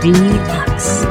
[0.00, 1.04] Dlux.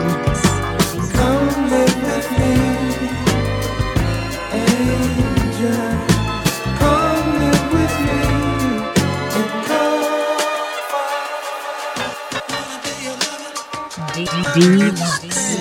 [14.55, 15.57] Dlux.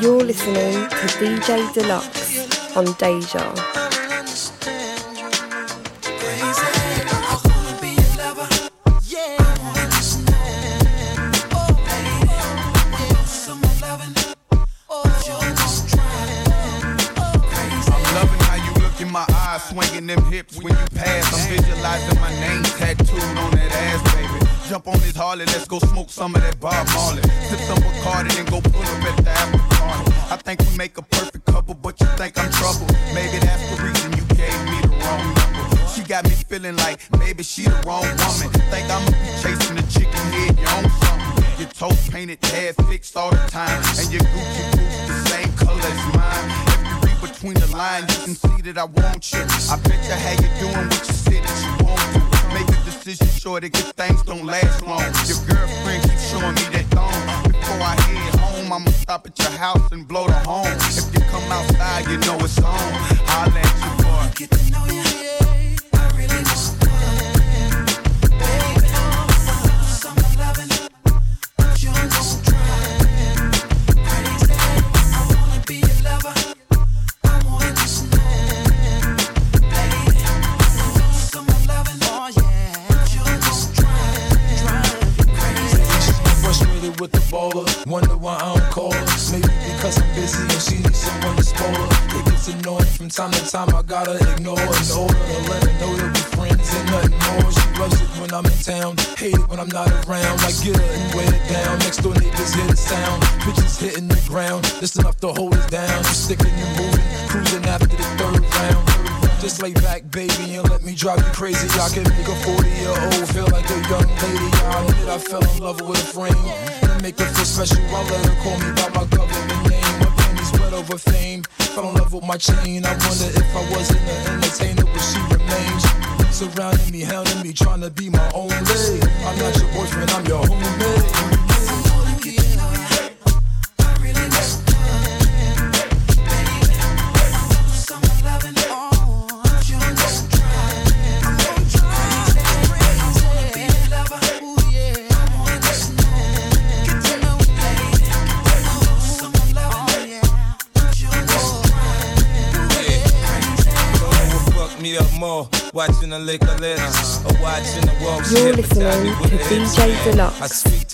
[0.00, 3.91] You're listening to DJ Dlux on Deja.
[25.32, 26.34] Harley, let's go smoke some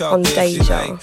[0.00, 0.98] on Deja.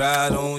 [0.00, 0.49] ride on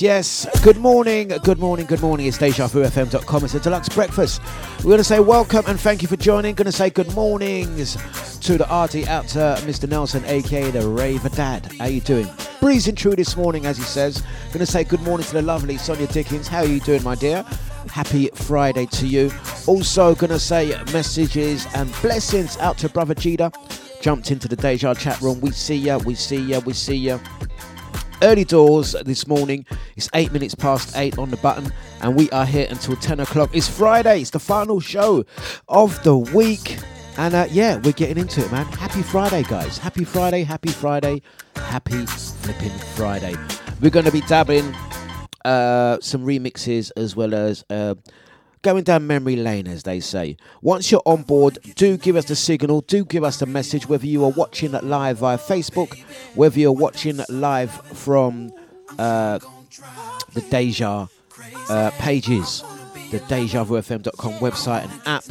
[0.00, 0.46] Yes.
[0.62, 2.26] Good morning, good morning, good morning.
[2.26, 3.44] It's DejaVuFM.com.
[3.44, 4.40] It's a deluxe breakfast.
[4.78, 6.54] We're going to say welcome and thank you for joining.
[6.54, 7.96] Going to say good mornings
[8.40, 9.86] to the RD out to Mr.
[9.86, 11.70] Nelson, aka the Raver Dad.
[11.78, 12.26] How you doing?
[12.60, 14.22] Breezing through this morning, as he says.
[14.48, 16.48] Going to say good morning to the lovely Sonia Dickens.
[16.48, 17.42] How are you doing, my dear?
[17.90, 19.30] Happy Friday to you.
[19.66, 23.52] Also, going to say messages and blessings out to Brother Cheetah.
[24.00, 25.42] Jumped into the Deja chat room.
[25.42, 27.18] We see ya, we see ya, we see ya
[28.22, 29.66] early doors this morning.
[29.96, 31.72] It's eight minutes past eight on the button,
[32.02, 33.50] and we are here until 10 o'clock.
[33.52, 35.24] It's Friday, it's the final show
[35.68, 36.78] of the week.
[37.16, 38.66] And uh, yeah, we're getting into it, man.
[38.66, 39.78] Happy Friday, guys.
[39.78, 41.22] Happy Friday, happy Friday,
[41.56, 43.34] happy flipping Friday.
[43.80, 44.74] We're going to be dabbing
[45.44, 47.94] uh, some remixes as well as uh,
[48.62, 50.36] going down memory lane, as they say.
[50.62, 54.06] Once you're on board, do give us the signal, do give us the message, whether
[54.06, 55.98] you are watching live via Facebook,
[56.34, 58.52] whether you're watching live from
[58.98, 59.38] uh,
[60.34, 61.08] the Deja
[61.68, 62.62] uh, pages,
[63.10, 65.24] the DejaVuFM.com website and app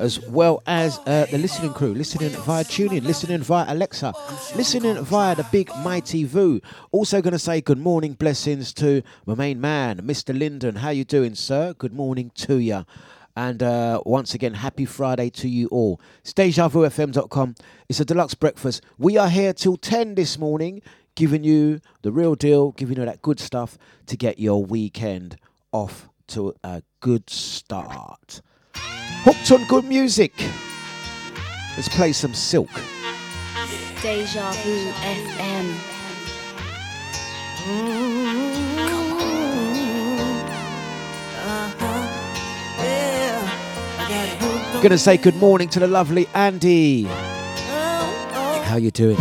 [0.00, 4.12] as well as uh, the listening crew, listening via TuneIn, listening via Alexa,
[4.56, 6.60] listening via the big mighty Vu.
[6.90, 10.36] Also going to say good morning, blessings to my main man, Mr.
[10.36, 10.76] Linden.
[10.76, 11.74] How you doing, sir?
[11.74, 12.86] Good morning to you.
[13.36, 16.00] And uh, once again, happy Friday to you all.
[16.22, 17.54] It's DejaVuFM.com.
[17.88, 18.82] It's a deluxe breakfast.
[18.98, 20.80] We are here till 10 this morning,
[21.14, 23.76] giving you the real deal, giving you that good stuff
[24.06, 25.36] to get your weekend
[25.72, 28.40] off to a good start.
[29.22, 30.32] Hooked on good music.
[31.76, 32.70] Let's play some Silk.
[34.02, 35.74] Deja Vu FM.
[44.82, 47.02] Gonna say good morning to the lovely Andy.
[47.04, 49.18] How you doing?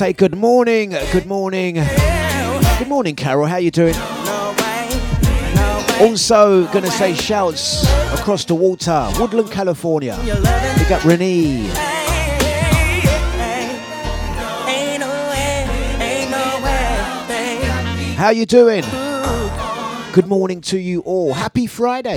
[0.00, 3.44] Say good morning, good morning, good morning, Carol.
[3.44, 3.94] How you doing?
[6.00, 10.18] Also, gonna say shouts across the water, Woodland, California.
[10.24, 11.66] Big up Renee.
[18.16, 18.84] How you doing?
[20.14, 21.34] Good morning to you all.
[21.34, 22.16] Happy Friday.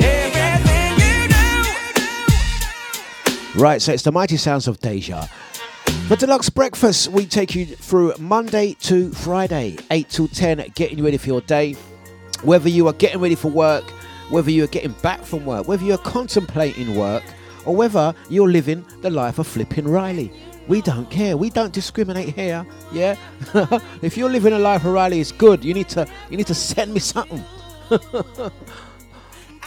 [3.56, 5.28] Right, so it's the mighty sounds of Deja.
[6.14, 11.18] For Dlux Breakfast, we take you through Monday to Friday, 8 till 10, getting ready
[11.18, 11.74] for your day.
[12.44, 13.84] Whether you are getting ready for work,
[14.30, 17.24] whether you are getting back from work, whether you are contemplating work,
[17.66, 20.32] or whether you're living the life of flipping Riley.
[20.68, 21.36] We don't care.
[21.36, 22.64] We don't discriminate here.
[22.92, 23.16] Yeah.
[24.04, 25.66] if you're living a life of Riley, it's good.
[25.66, 26.08] You need to.
[26.30, 27.44] You need to send me something.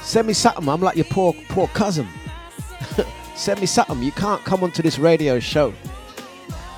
[0.00, 0.68] send me something.
[0.68, 2.06] I'm like your poor, poor cousin.
[3.34, 4.00] send me something.
[4.00, 5.74] You can't come onto this radio show,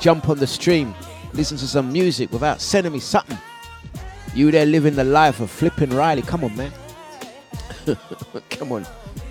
[0.01, 0.95] jump on the stream,
[1.33, 3.39] listen to some music without sending me something.
[4.35, 6.23] You there living the life of flipping Riley.
[6.23, 6.73] Come on, man.
[8.51, 8.87] come on.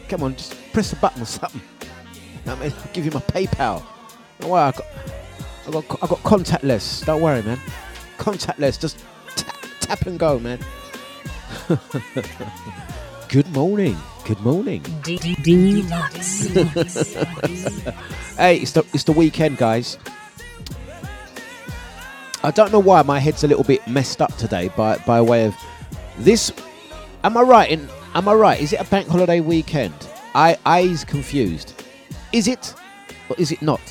[0.10, 1.62] Come on, just press the button or something.
[2.46, 3.84] I mean, I'll give you my PayPal.
[4.40, 4.86] Don't worry, I got,
[5.68, 7.06] I got, I got contactless.
[7.06, 7.60] Don't worry, man.
[8.18, 8.80] Contactless.
[8.80, 9.04] Just
[9.36, 10.60] tap, tap and go, man.
[13.30, 13.98] Good morning.
[14.24, 14.84] Good morning.
[18.38, 19.98] Hey, it's the it's the weekend, guys.
[22.44, 25.46] I don't know why my head's a little bit messed up today by by way
[25.46, 25.56] of
[26.20, 26.52] this.
[27.24, 27.70] Am I right?
[27.70, 28.62] In am I right?
[28.62, 29.96] Is it a bank holiday weekend?
[30.36, 31.74] I I's confused.
[32.32, 32.76] Is it
[33.30, 33.82] or is it not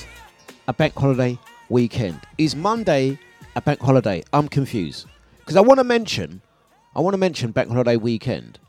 [0.68, 1.38] a bank holiday
[1.68, 2.20] weekend?
[2.38, 3.18] Is Monday
[3.56, 4.22] a bank holiday?
[4.32, 5.06] I'm confused
[5.40, 6.40] because I want to mention,
[6.94, 8.60] I want to mention bank holiday weekend,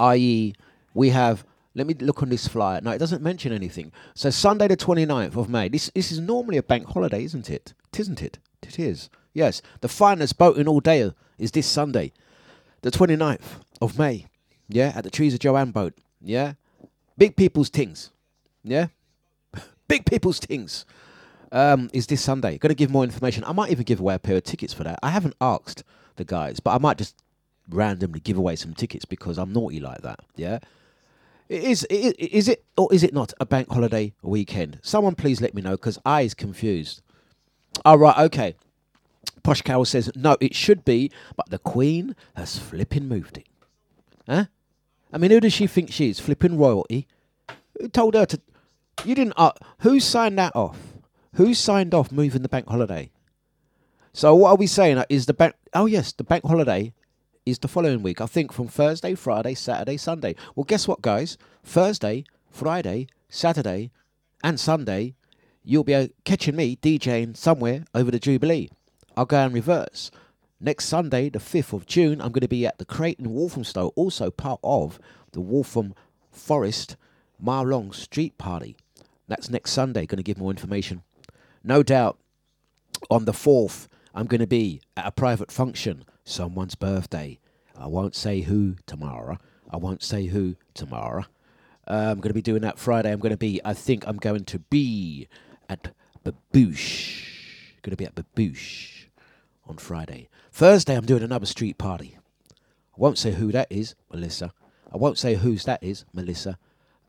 [0.00, 0.54] i.e.,
[0.94, 1.44] we have.
[1.74, 2.82] Let me look on this flyer.
[2.82, 3.92] No, it doesn't mention anything.
[4.14, 5.68] So Sunday the 29th of May.
[5.68, 7.72] This this is normally a bank holiday, isn't it?
[7.92, 8.38] Tisn't it?
[8.62, 9.10] It is.
[9.34, 9.62] Yes.
[9.80, 12.12] The finest boating all day is this Sunday,
[12.82, 14.26] the 29th of May.
[14.68, 15.94] Yeah, at the Trees of Joanne boat.
[16.20, 16.54] Yeah.
[17.18, 18.10] Big people's things.
[18.64, 18.86] Yeah.
[19.88, 20.84] Big people's things.
[21.50, 22.56] Um, is this Sunday.
[22.56, 23.44] Gonna give more information.
[23.44, 24.98] I might even give away a pair of tickets for that.
[25.02, 25.84] I haven't asked
[26.16, 27.14] the guys, but I might just
[27.68, 30.20] randomly give away some tickets because I'm naughty like that.
[30.34, 30.60] Yeah.
[31.48, 34.78] Is, is is it or is it not a bank holiday weekend?
[34.82, 37.02] Someone please let me know because I is confused.
[37.84, 38.54] All right, okay.
[39.42, 43.46] Posh Carol says no, it should be, but the Queen has flipping moved it.
[44.28, 44.46] Huh?
[45.12, 46.20] I mean, who does she think she is?
[46.20, 47.06] Flipping royalty?
[47.80, 48.40] Who told her to?
[49.04, 49.34] You didn't.
[49.36, 50.78] Uh, who signed that off?
[51.34, 53.10] Who signed off moving the bank holiday?
[54.12, 54.98] So what are we saying?
[54.98, 55.54] Uh, Is the bank?
[55.74, 56.92] Oh yes, the bank holiday
[57.44, 58.20] is the following week.
[58.20, 60.36] I think from Thursday, Friday, Saturday, Sunday.
[60.54, 61.36] Well, guess what, guys?
[61.64, 63.90] Thursday, Friday, Saturday,
[64.44, 65.14] and Sunday,
[65.64, 68.70] you'll be catching me DJing somewhere over the Jubilee.
[69.16, 70.10] I'll go in reverse.
[70.60, 74.30] Next Sunday, the 5th of June, I'm going to be at the Creighton Walthamstow, also
[74.30, 74.98] part of
[75.32, 75.94] the Waltham
[76.30, 76.96] Forest
[77.40, 78.76] Mile Long Street Party.
[79.26, 80.06] That's next Sunday.
[80.06, 81.02] Going to give more information.
[81.64, 82.18] No doubt
[83.10, 87.38] on the 4th, I'm going to be at a private function, someone's birthday.
[87.76, 89.38] I won't say who tomorrow.
[89.70, 91.24] I won't say who tomorrow.
[91.88, 93.10] Uh, I'm going to be doing that Friday.
[93.10, 95.28] I'm going to be, I think I'm going to be
[95.72, 95.92] at
[96.24, 97.24] Baboosh.
[97.82, 99.06] Going to be at Baboosh
[99.66, 100.28] on Friday.
[100.52, 102.18] Thursday, I'm doing another street party.
[102.50, 104.52] I won't say who that is, Melissa.
[104.92, 106.58] I won't say whose that is, Melissa.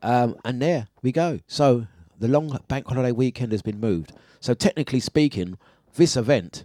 [0.02, 1.40] Um, and there we go.
[1.46, 1.86] So
[2.18, 4.12] the long bank holiday weekend has been moved.
[4.40, 5.58] So technically speaking,
[5.94, 6.64] this event,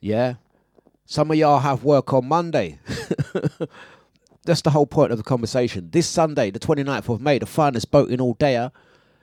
[0.00, 0.34] yeah,
[1.04, 2.78] some of y'all have work on Monday.
[4.44, 5.90] That's the whole point of the conversation.
[5.90, 8.70] This Sunday, the 29th of May, the finest boat in all day,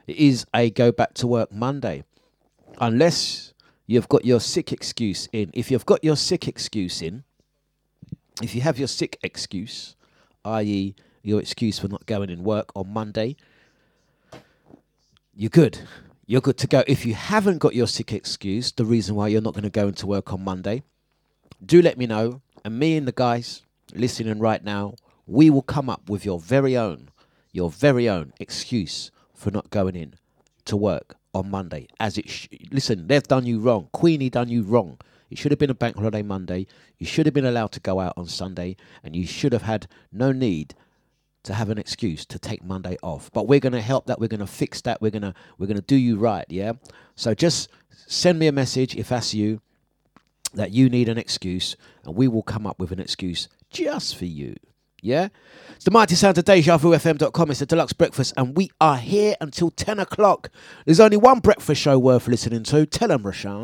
[0.08, 2.04] is a go back to work Monday.
[2.80, 3.54] Unless
[3.88, 5.52] you've got your sick excuse in.
[5.54, 7.24] If you've got your sick excuse in,
[8.42, 9.96] if you have your sick excuse,
[10.44, 13.36] i.e., your excuse for not going in work on Monday,
[15.36, 15.80] you're good.
[16.28, 16.84] You're good to go.
[16.88, 19.88] If you haven't got your sick excuse, the reason why you're not going to go
[19.88, 20.84] into work on Monday,
[21.66, 22.42] do let me know.
[22.64, 23.62] And me and the guys
[23.94, 24.96] listening right now,
[25.28, 27.10] we will come up with your very own,
[27.52, 30.16] your very own excuse for not going in
[30.66, 31.88] to work on Monday.
[32.00, 33.90] As it, sh- listen, they've done you wrong.
[33.92, 34.98] Queenie done you wrong.
[35.30, 36.68] It should have been a bank holiday Monday.
[36.98, 39.88] You should have been allowed to go out on Sunday, and you should have had
[40.12, 40.76] no need
[41.44, 43.32] to have an excuse to take Monday off.
[43.32, 44.20] But we're going to help that.
[44.20, 45.02] We're going to fix that.
[45.02, 46.46] We're going to we're going to do you right.
[46.50, 46.74] Yeah.
[47.16, 47.70] So just
[48.08, 49.62] send me a message if that's you
[50.54, 54.26] that you need an excuse, and we will come up with an excuse just for
[54.26, 54.56] you.
[55.06, 55.30] Yeah?
[55.76, 57.52] It's the mighty sound of DejaVuFM.com.
[57.52, 60.50] It's a deluxe breakfast, and we are here until 10 o'clock.
[60.86, 62.86] There's only one breakfast show worth listening to.
[62.88, 63.64] Tell them, Rahsaan.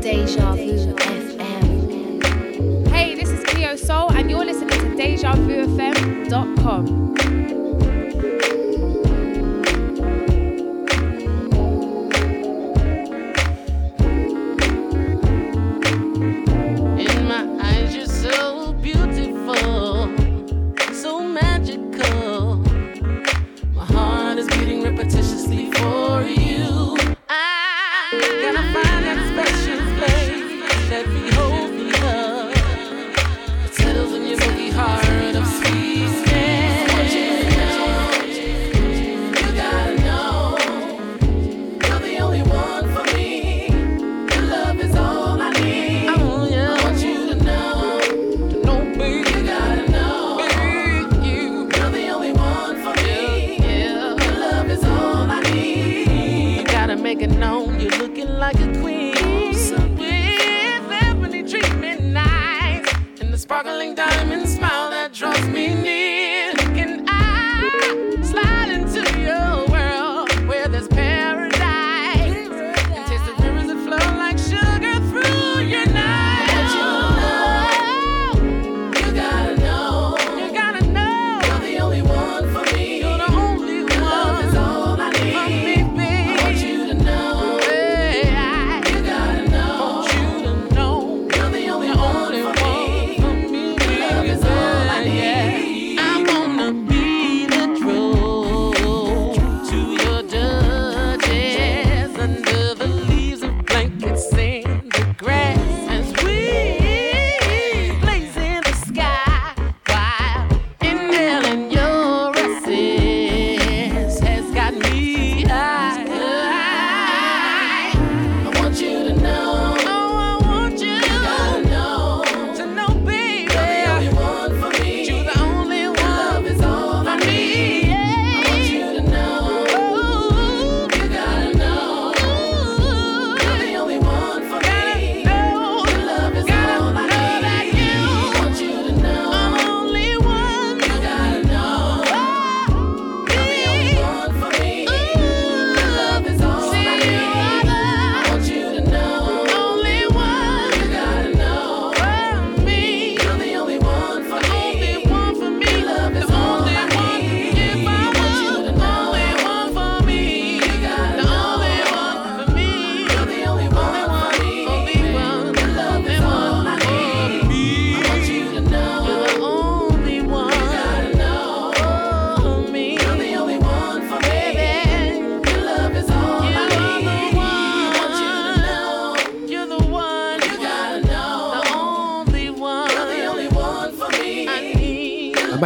[0.00, 2.88] Deja Vu FM.
[2.88, 7.89] Hey, this is Cleo Sol, and you're listening to DejaVuFM.com.
[63.60, 64.19] sparkling diamond.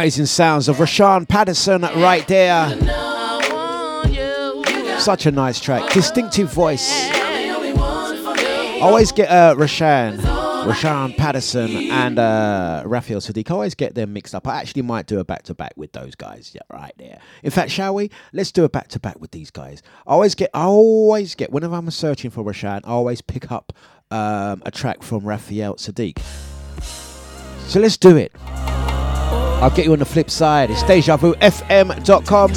[0.05, 2.69] Amazing sounds of Rahsaan Patterson right there.
[4.99, 5.91] Such a nice track.
[5.93, 7.09] Distinctive voice.
[8.83, 13.49] Always get uh, Rahsaan, Rahsaan Patterson, and uh, Raphael Saadiq.
[13.49, 14.47] I always get them mixed up.
[14.47, 16.51] I actually might do a back to back with those guys.
[16.53, 17.17] Yeah, right there.
[17.41, 18.11] In fact, shall we?
[18.31, 19.81] Let's do a back to back with these guys.
[20.05, 23.73] I always get, I always get, whenever I'm searching for Rahsaan, I always pick up
[24.11, 26.19] um, a track from Raphael Saadiq.
[27.67, 28.31] So let's do it.
[29.61, 30.69] I'll get you on the flip side.
[30.69, 32.51] It's DejaVuFM.com.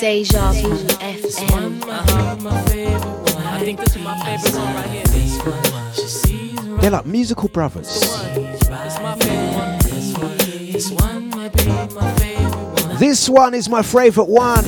[0.00, 1.84] Deja Vu FM.
[1.86, 5.04] I think this is my favorite one right here.
[5.04, 5.92] This one.
[5.94, 6.80] She sees right.
[6.80, 7.88] They're like musical brothers.
[8.02, 9.78] It's my favorite one.
[9.78, 10.36] This one.
[10.72, 12.96] This one might be my favorite one.
[12.98, 14.64] This one is my favorite one.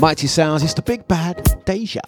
[0.00, 2.00] Mighty Sounds, it's the big bad Deja.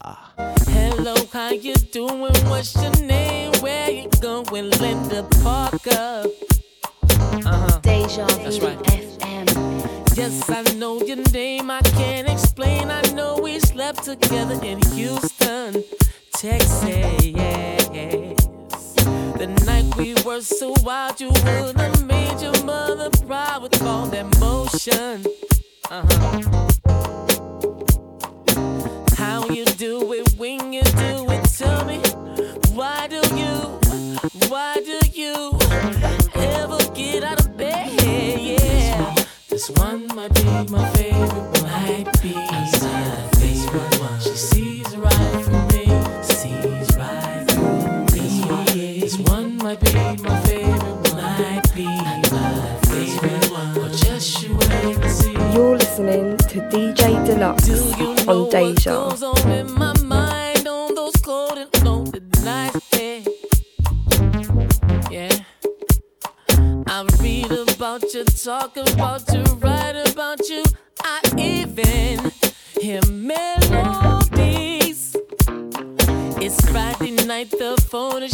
[0.67, 2.35] Hello, how you doing?
[2.49, 3.53] What's your name?
[3.61, 4.71] Where you going?
[4.71, 6.25] Linda Parker.
[7.09, 7.79] Uh-huh.
[7.83, 8.79] Deja That's right.
[8.79, 10.17] FM.
[10.17, 11.71] Yes, I know your name.
[11.71, 12.91] I can't explain.
[12.91, 15.83] I know we slept together in Houston,
[16.35, 16.83] Texas.
[19.39, 24.07] The night we were so wild, you would have made your mother proud with all
[24.07, 25.25] that motion.
[25.91, 26.69] Uh-huh.
[29.29, 31.45] How you do it when you do it?
[31.59, 31.99] Tell me,
[32.73, 33.79] why do you,
[34.49, 35.53] why do you
[36.35, 37.93] ever get out of bed?
[38.01, 39.15] Yeah.
[39.51, 41.63] This one might be my favorite one.
[41.63, 44.19] Might be my favorite one.
[44.19, 45.85] She sees right through me.
[46.23, 49.01] Sees right through me.
[49.01, 51.43] This one might be my favorite one.
[51.43, 53.77] Might be my favorite one.
[53.77, 55.33] Or just you wait and see.
[55.53, 58.91] You're listening to DJ Dlux Do you know on what Deja.
[58.91, 62.89] goes on in my mind on those cold and lonely nights?
[65.11, 65.29] Yeah.
[66.87, 70.65] I read about you, talk about you, write about you.
[71.03, 72.33] I even
[72.81, 75.15] hear melodies.
[76.41, 78.33] It's Friday night, the phone is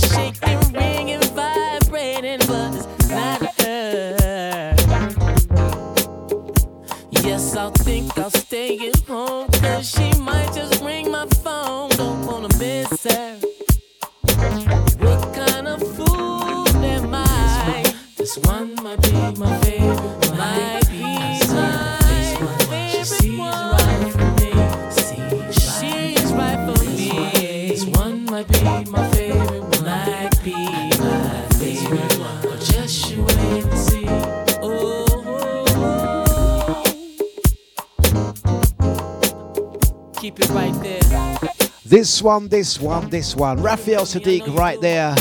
[41.95, 43.63] This one, this one, this one.
[43.63, 45.15] Raphael Saadiq right there.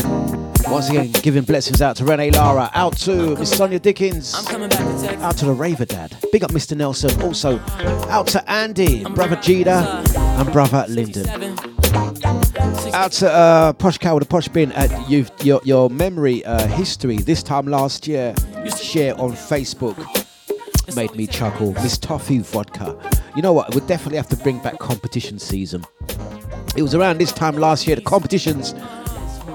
[0.67, 4.69] Once again, giving blessings out to Renee Lara, out to Miss Sonia Dickens, I'm coming
[4.69, 5.21] back to Texas.
[5.21, 6.17] out to the Raver Dad.
[6.31, 6.75] Big up Mr.
[6.75, 7.21] Nelson.
[7.21, 7.59] Also,
[8.09, 11.29] out to Andy, brother Jida, and brother Lyndon.
[12.91, 16.65] Out to uh, Posh Cow with a Posh Bin at you, your, your memory uh,
[16.69, 18.33] history this time last year.
[18.81, 19.95] Share on Facebook.
[20.95, 21.73] Made me chuckle.
[21.73, 22.97] Miss Toffee Vodka.
[23.36, 23.75] You know what?
[23.75, 25.86] We'll definitely have to bring back competition season.
[26.75, 28.73] It was around this time last year the competitions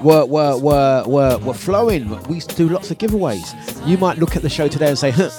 [0.01, 2.09] were were were were, were flowing.
[2.27, 3.87] We used to do lots of giveaways.
[3.87, 5.29] You might look at the show today and say, huh,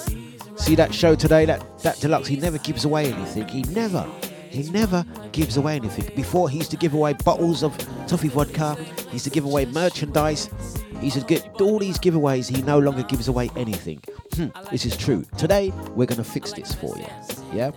[0.56, 3.48] see that show today, that, that Dlux, he never gives away anything.
[3.48, 4.06] He never,
[4.50, 6.14] he never gives away anything.
[6.14, 8.74] Before he used to give away bottles of toffee vodka,
[9.06, 10.50] he used to give away merchandise.
[10.98, 14.02] He used to get all these giveaways, he no longer gives away anything.
[14.34, 15.24] Hmm, this is true.
[15.38, 17.06] Today we're gonna fix this for you.
[17.54, 17.70] Yeah?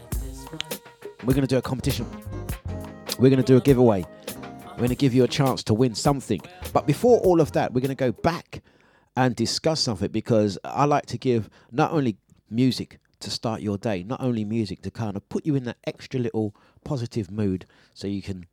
[1.24, 2.06] We're gonna do a competition.
[3.20, 4.06] We're gonna do a giveaway.
[4.74, 6.42] We're going to give you a chance to win something.
[6.74, 8.64] But before all of that, we're going to go back
[9.16, 12.18] and discuss something because I like to give not only
[12.50, 15.78] music to start your day, not only music to kind of put you in that
[15.86, 18.48] extra little positive mood so you can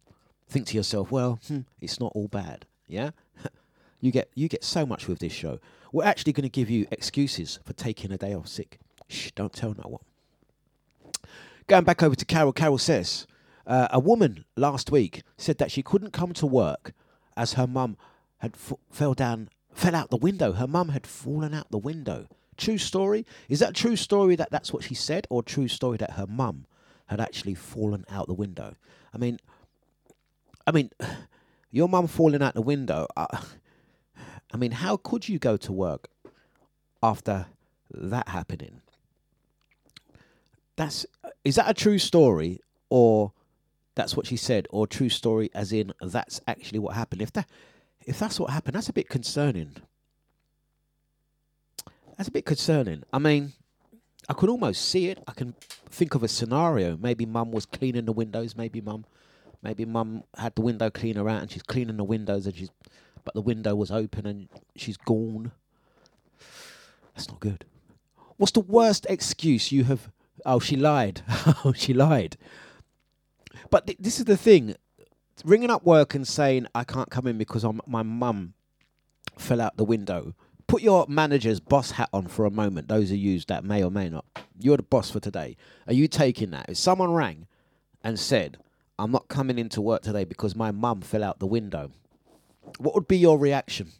[0.46, 2.66] think to yourself, well, hmm, it's not all bad.
[2.87, 3.12] Yeah?
[4.01, 5.59] you get you get so much with this show.
[5.90, 8.79] We're actually going to give you excuses for taking a day off sick.
[9.09, 10.03] Shh, don't tell no one.
[11.66, 13.27] Going back over to Carol, Carol says,
[13.66, 16.92] uh, a woman last week said that she couldn't come to work
[17.37, 17.96] as her mum
[18.38, 20.53] had f- fell down, fell out the window.
[20.53, 22.27] Her mum had fallen out the window.
[22.57, 23.25] True story?
[23.49, 26.66] Is that true story that that's what she said, or true story that her mum
[27.07, 28.77] had actually fallen out the window?
[29.14, 29.38] I mean,
[30.66, 30.90] I mean,
[31.70, 33.07] your mum falling out the window.
[33.16, 33.27] Uh,
[34.53, 36.09] I mean, how could you go to work
[37.03, 37.46] after
[37.92, 38.81] that happening?
[40.77, 41.07] That's
[41.44, 43.33] is that a true story or
[43.94, 47.48] that's what she said or true story as in that's actually what happened if that
[48.07, 49.76] if that's what happened that's a bit concerning
[52.16, 53.03] That's a bit concerning.
[53.14, 53.55] I mean,
[54.29, 55.22] I could almost see it.
[55.26, 55.55] I can
[55.88, 56.98] think of a scenario.
[56.98, 58.55] Maybe mum was cleaning the windows.
[58.57, 59.07] Maybe mum,
[59.62, 62.70] maybe mum had the window cleaner out and she's cleaning the windows and she's,
[63.24, 65.53] but the window was open and she's gone.
[67.14, 67.64] That's not good.
[68.37, 70.11] What's the worst excuse you have?
[70.44, 71.22] Oh, she lied.
[71.64, 72.37] oh, she lied.
[73.68, 74.75] But th- this is the thing:
[75.44, 78.55] ringing up work and saying I can't come in because I'm, my mum
[79.37, 80.35] fell out the window.
[80.66, 82.88] Put your manager's boss hat on for a moment.
[82.88, 84.25] Those who use that may or may not.
[84.59, 85.57] You're the boss for today.
[85.87, 86.66] Are you taking that?
[86.68, 87.46] If someone rang
[88.05, 88.59] and said,
[88.99, 91.90] "I'm not coming into work today because my mum fell out the window,"
[92.79, 93.92] what would be your reaction?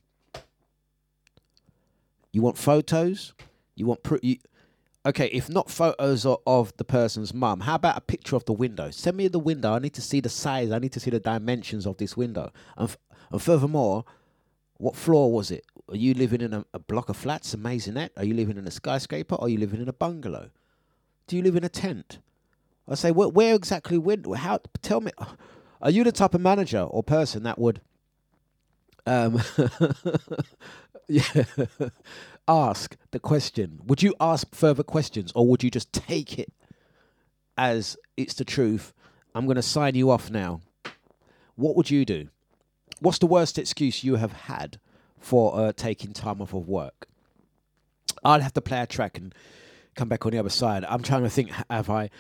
[2.33, 3.35] You want photos?
[3.75, 4.37] You want pro- you,
[5.07, 8.91] Okay, if not photos of, the person's mum, how about a picture of the window?
[8.91, 9.73] Send me the window.
[9.73, 10.71] I need to see the size.
[10.71, 12.53] I need to see the dimensions of this window.
[12.77, 12.99] And, f-
[13.31, 14.05] and furthermore,
[14.77, 15.65] what floor was it?
[15.89, 18.11] Are you living in a, a block of flats, a maisonette?
[18.19, 19.37] Are you living in a skyscraper?
[19.37, 20.51] Are you living in a bungalow?
[21.27, 22.19] Do you live in a tent?
[22.87, 23.97] I say, where, where exactly?
[23.97, 24.25] When?
[24.25, 24.61] How?
[24.83, 25.13] Tell me.
[25.83, 27.81] Are you the type of manager or person that would,
[29.07, 29.41] um,
[31.11, 31.45] yeah,
[32.49, 33.81] ask the question?
[33.87, 36.53] Would you ask further questions, or would you just take it
[37.59, 38.93] as it's the truth?
[39.35, 40.61] I'm going to sign you off now.
[41.57, 42.29] What would you do?
[43.01, 44.79] What's the worst excuse you have had
[45.19, 47.07] for uh, taking time off of work?
[48.25, 49.35] I'll have to play a track and
[49.95, 50.85] come back on the other side.
[50.85, 51.51] I'm trying to think.
[51.71, 52.05] Have I?
[52.05, 52.11] I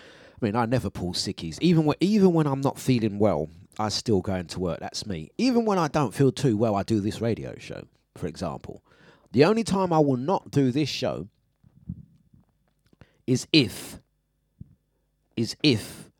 [0.40, 1.58] mean, I never pull sickies.
[1.60, 4.80] Even when, even when I'm not feeling well, I still go into work.
[4.80, 5.30] That's me.
[5.36, 7.84] Even when I don't feel too well, I do this radio show,
[8.16, 8.82] for example.
[9.32, 11.28] The only time I will not do this show
[13.26, 14.00] is if
[15.36, 16.10] is if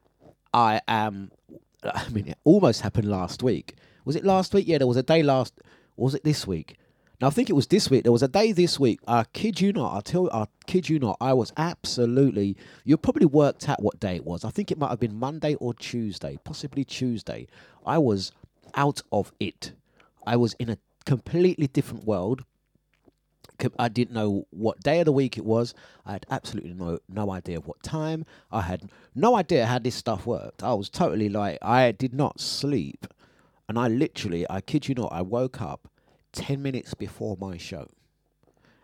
[0.55, 1.31] I am.
[1.83, 3.77] I mean, it almost happened last week.
[4.05, 4.67] Was it last week?
[4.69, 5.55] Yeah, there was a day last.
[5.97, 6.77] Was it this week?
[7.21, 8.05] Now I think it was this week.
[8.05, 9.01] There was a day this week.
[9.07, 9.95] I kid you not.
[9.95, 10.31] I tell.
[10.33, 11.17] I kid you not.
[11.21, 12.57] I was absolutely.
[12.85, 14.45] You probably worked out what day it was.
[14.45, 17.47] I think it might have been Monday or Tuesday, possibly Tuesday.
[17.85, 18.33] I was
[18.75, 19.73] out of it.
[20.27, 22.45] I was in a completely different world.
[23.79, 25.75] I didn't know what day of the week it was.
[26.07, 28.25] I had absolutely no no idea of what time.
[28.51, 30.63] I had no idea how this stuff worked.
[30.63, 33.07] I was totally like I did not sleep,
[33.69, 35.91] and I literally, I kid you not, I woke up
[36.33, 37.89] ten minutes before my show.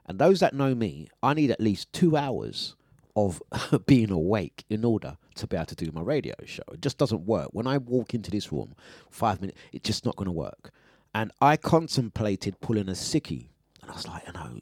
[0.04, 2.76] And those that know me, I need at least two hours
[3.16, 3.42] of
[3.86, 6.62] being awake in order to be able to do my radio show.
[6.72, 7.48] It just doesn't work.
[7.52, 8.74] When I walk into this room,
[9.10, 10.70] five minutes, it's just not going to work.
[11.16, 13.46] And I contemplated pulling a sickie.
[13.80, 14.60] And I was like, you know,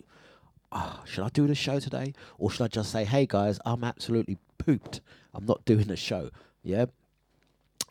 [0.70, 2.12] ah, should I do the show today?
[2.38, 5.00] Or should I just say, hey guys, I'm absolutely pooped.
[5.34, 6.30] I'm not doing the show.
[6.62, 6.86] Yeah.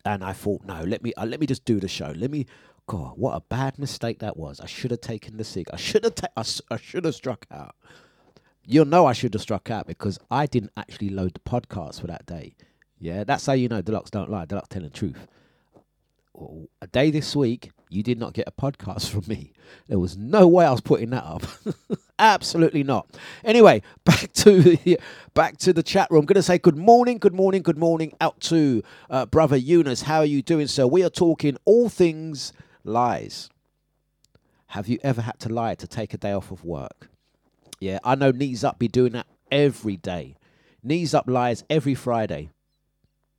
[0.06, 2.14] And I thought, no, let me uh, let me just do the show.
[2.16, 2.46] Let me.
[2.88, 4.62] God, what a bad mistake that was.
[4.62, 5.68] I should have taken the cig.
[5.74, 6.16] I should have.
[6.16, 7.76] Ta- I should have struck out.
[8.66, 12.08] You'll know I should have struck out because I didn't actually load the podcast for
[12.08, 12.56] that day.
[12.98, 14.46] Yeah, that's how you know Dlux don't lie.
[14.46, 15.28] Dlux telling the truth.
[16.82, 19.54] A day this week, you did not get a podcast from me.
[19.88, 21.44] There was no way I was putting that up.
[22.20, 23.08] Absolutely not.
[23.44, 25.00] Anyway, back to the,
[25.34, 26.26] back to the chat room.
[26.26, 30.04] going to say good morning, good morning, good morning out to uh, brother Eunice.
[30.04, 30.88] How are you doing, sir?
[30.88, 32.52] We are talking all things
[32.84, 33.50] lies.
[34.68, 37.10] Have you ever had to lie to take a day off of work?
[37.80, 40.36] Yeah, I know Knees Up be doing that every day.
[40.82, 42.50] Knees Up lies every Friday.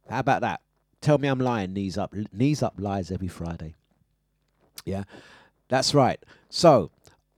[0.08, 0.60] How about that?
[1.04, 2.14] Tell me I'm lying, Knees Up.
[2.32, 3.74] Knees Up lies every Friday.
[4.86, 5.04] Yeah,
[5.68, 6.18] that's right.
[6.48, 6.90] So,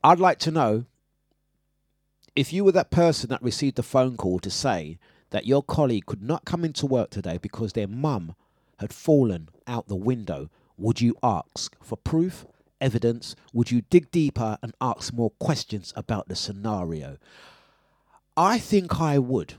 [0.04, 0.84] I'd like to know
[2.36, 5.00] if you were that person that received a phone call to say
[5.30, 8.36] that your colleague could not come into work today because their mum
[8.78, 10.48] had fallen out the window,
[10.78, 12.46] would you ask for proof,
[12.80, 13.34] evidence?
[13.52, 17.16] Would you dig deeper and ask more questions about the scenario?
[18.36, 19.54] I think I would.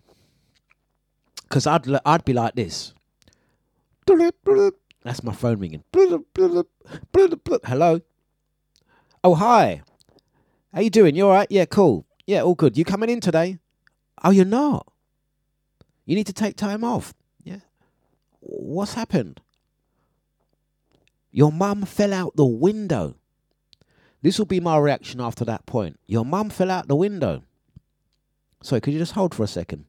[1.44, 2.94] Because I'd, I'd be like this.
[5.04, 5.84] That's my phone ringing.
[7.66, 8.02] Hello?
[9.24, 9.82] Oh, hi.
[10.74, 11.16] How you doing?
[11.16, 11.48] You all right?
[11.50, 12.06] Yeah, cool.
[12.26, 12.78] Yeah, all good.
[12.78, 13.60] You coming in today?
[14.24, 14.88] Oh, you're not.
[16.06, 17.14] You need to take time off.
[17.44, 17.60] Yeah.
[18.40, 19.42] What's happened?
[21.32, 23.16] Your mum fell out the window.
[24.22, 26.00] This will be my reaction after that point.
[26.08, 27.44] Your mum fell out the window.
[28.62, 29.86] Sorry, could you just hold for a second?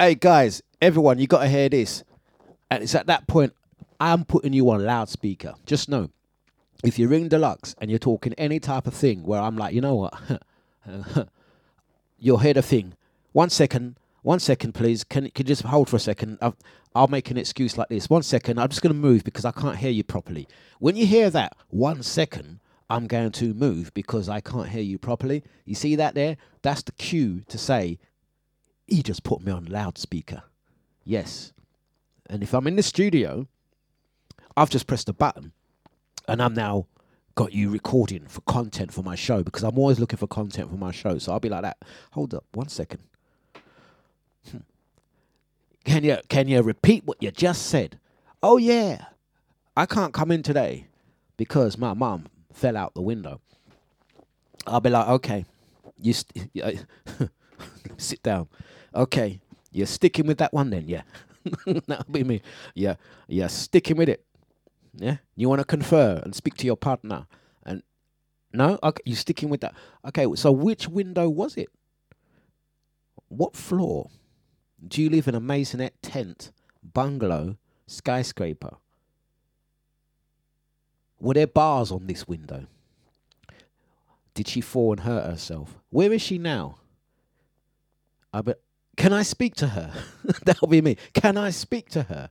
[0.00, 2.04] Hey guys, everyone, you got to hear this.
[2.70, 3.52] And it's at that point
[4.00, 5.52] I'm putting you on loudspeaker.
[5.66, 6.08] Just know,
[6.82, 9.82] if you ring Dlux and you're talking any type of thing where I'm like, you
[9.82, 10.14] know what,
[12.18, 12.94] you'll hear the thing.
[13.32, 15.04] One second, one second, please.
[15.04, 16.38] Can can you just hold for a second?
[16.40, 16.56] I'll,
[16.94, 18.08] I'll make an excuse like this.
[18.08, 20.48] One second, I'm just going to move because I can't hear you properly.
[20.78, 24.96] When you hear that, one second, I'm going to move because I can't hear you
[24.96, 25.44] properly.
[25.66, 26.38] You see that there?
[26.62, 27.98] That's the cue to say,
[28.90, 30.42] he just put me on loudspeaker.
[31.04, 31.52] Yes.
[32.28, 33.48] And if I'm in the studio,
[34.56, 35.52] I've just pressed a button
[36.28, 36.86] and I'm now
[37.34, 40.76] got you recording for content for my show because I'm always looking for content for
[40.76, 41.18] my show.
[41.18, 41.78] So I'll be like that.
[42.12, 43.02] Hold up, one second.
[44.50, 44.58] Hmm.
[45.84, 47.98] Can you can you repeat what you just said?
[48.42, 49.06] Oh yeah,
[49.76, 50.86] I can't come in today
[51.36, 53.40] because my mum fell out the window.
[54.66, 55.46] I'll be like, okay,
[55.98, 56.50] you st-
[57.96, 58.48] sit down.
[58.94, 59.40] Okay,
[59.72, 61.02] you're sticking with that one then, yeah.
[61.66, 62.42] That'll be me.
[62.74, 62.96] Yeah,
[63.28, 64.24] yeah, sticking with it.
[64.94, 67.26] Yeah, you want to confer and speak to your partner,
[67.64, 67.82] and
[68.52, 69.74] no, okay, you sticking with that.
[70.08, 71.68] Okay, so which window was it?
[73.28, 74.10] What floor?
[74.86, 76.50] Do you live in a maisonette, tent,
[76.82, 78.76] bungalow, skyscraper?
[81.20, 82.66] Were there bars on this window?
[84.34, 85.76] Did she fall and hurt herself?
[85.90, 86.78] Where is she now?
[88.32, 88.58] I bet.
[88.96, 89.92] Can I speak to her?
[90.44, 90.96] That'll be me.
[91.14, 92.30] Can I speak to her?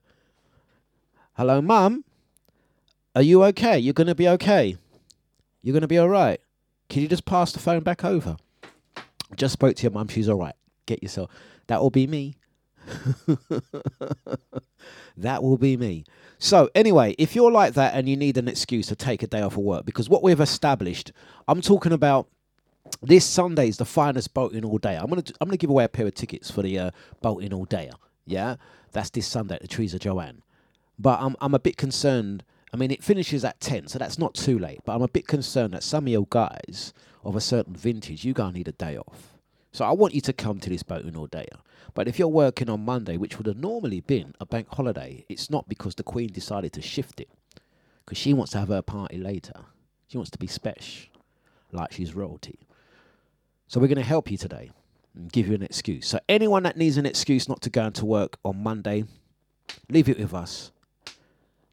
[1.34, 2.04] Hello, mum.
[3.15, 3.80] Are you okay?
[3.80, 4.78] You're gonna be okay.
[5.62, 6.39] You're gonna be all right.
[6.89, 8.38] Can you just pass the phone back over?
[9.36, 10.08] Just spoke to your mum.
[10.08, 10.56] She's all right.
[10.86, 11.32] Get yourself.
[11.67, 12.36] That will be me.
[15.17, 16.04] that will be me.
[16.39, 19.41] So, anyway, if you're like that and you need an excuse to take a day
[19.41, 21.12] off of work, because what we've established,
[21.48, 22.28] I'm talking about
[23.02, 24.95] this Sunday is the finest boating all day.
[24.95, 27.65] I'm gonna I'm gonna give away a pair of tickets for the uh, boating all
[27.65, 27.89] day.
[28.25, 28.56] Yeah,
[28.91, 30.43] that's this Sunday at the Trees of Joanne.
[30.97, 32.43] But I'm I'm a bit concerned.
[32.73, 34.80] I mean, it finishes at ten, so that's not too late.
[34.86, 38.34] But I'm a bit concerned that some of your guys of a certain vintage, you
[38.34, 39.34] gonna need a day off.
[39.71, 41.47] So I want you to come to this boating all day.
[41.93, 45.49] But if you're working on Monday, which would have normally been a bank holiday, it's
[45.49, 47.30] not because the Queen decided to shift it.
[48.06, 49.54] Because she wants to have her party later.
[50.08, 51.10] She wants to be special,
[51.71, 52.60] like she's royalty.
[53.70, 54.72] So we're going to help you today
[55.16, 56.08] and give you an excuse.
[56.08, 59.04] So anyone that needs an excuse not to go into work on Monday,
[59.90, 60.72] leave it with us.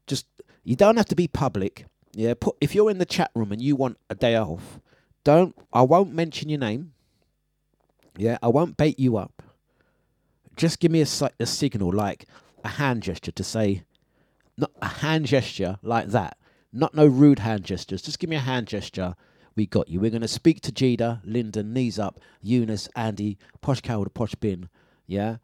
[0.07, 0.27] Just
[0.63, 1.87] you don't have to be public.
[2.13, 4.79] Yeah, put if you're in the chat room and you want a day off,
[5.25, 6.93] don't I won't mention your name.
[8.19, 9.43] Yeah, I won't bait you up.
[10.55, 12.27] Just give me a, a signal like
[12.63, 13.85] a hand gesture to say
[14.59, 16.37] not a hand gesture like that.
[16.75, 18.03] Not no rude hand gestures.
[18.03, 19.15] Just give me a hand gesture
[19.57, 19.99] we got you.
[19.99, 24.35] We're going to speak to Jada, Lyndon, Knees Up, Eunice, Andy, Posh Cow, the Posh
[24.37, 24.69] Bin,
[25.07, 25.37] yeah,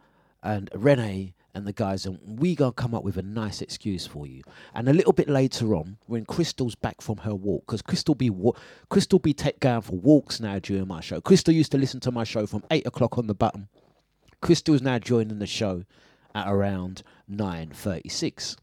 [0.42, 4.06] and Renee and the guys, and we going to come up with a nice excuse
[4.06, 4.42] for you.
[4.74, 8.30] And a little bit later on, when Crystal's back from her walk, because Crystal be
[8.30, 8.54] wa-
[8.88, 11.20] Crystal be take going for walks now during my show.
[11.20, 13.68] Crystal used to listen to my show from eight o'clock on the button.
[14.40, 15.84] Crystal's now joining the show
[16.34, 18.56] at around nine thirty-six.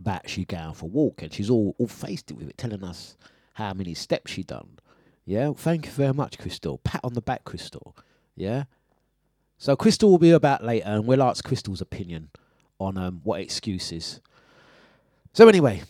[0.00, 2.82] Back she going for a walk, and she's all all faced it with it, telling
[2.82, 3.18] us
[3.54, 4.78] how many steps she done.
[5.24, 6.78] Yeah, thank you very much, Crystal.
[6.78, 7.96] Pat on the back, Crystal.
[8.34, 8.64] Yeah.
[9.58, 12.30] So Crystal will be about later, and we'll ask Crystal's opinion
[12.80, 14.20] on um, what excuses.
[15.32, 15.82] So anyway,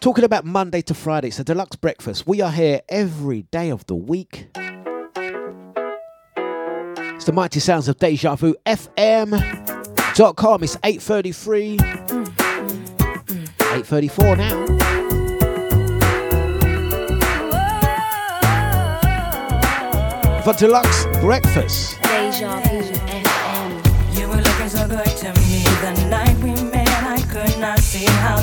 [0.00, 2.26] talking about Monday to Friday, it's a deluxe breakfast.
[2.26, 4.48] We are here every day of the week.
[7.16, 10.62] It's the mighty sounds of Deja Vu FM.com.
[10.62, 11.78] It's 8.33.
[13.70, 14.89] 8.34 now.
[20.44, 22.00] For Dlux breakfast.
[22.02, 24.18] Deja Vu FM.
[24.18, 26.88] You were looking so good to me the night we met.
[26.88, 28.39] I could not see how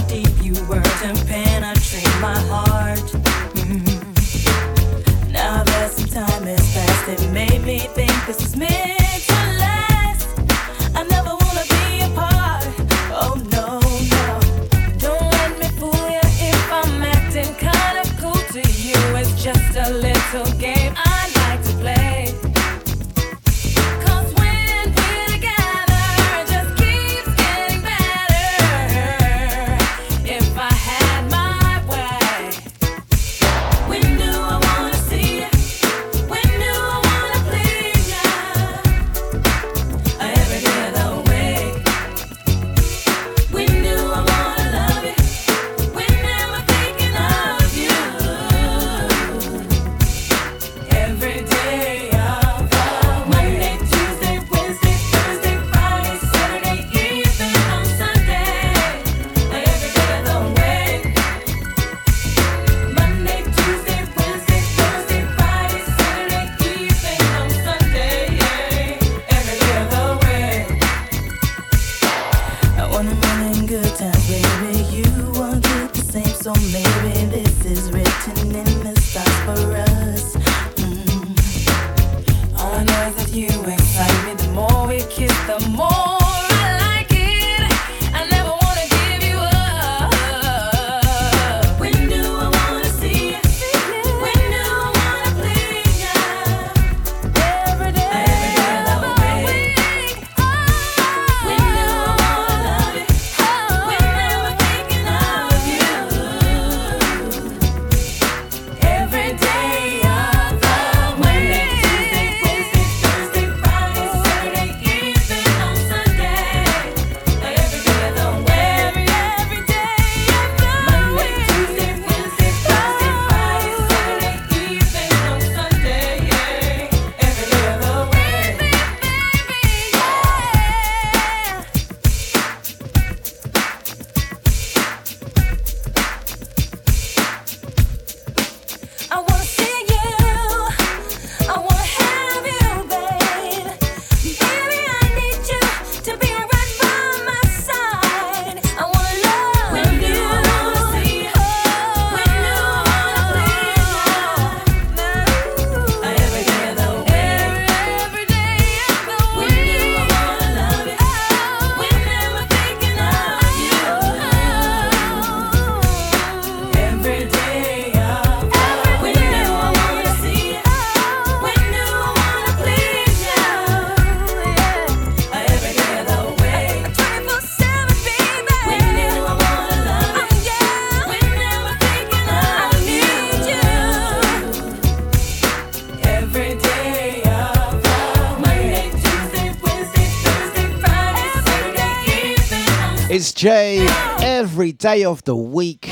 [193.49, 195.89] Every day of the week,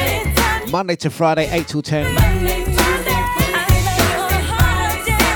[0.70, 2.06] Monday to Friday, 8 till 10.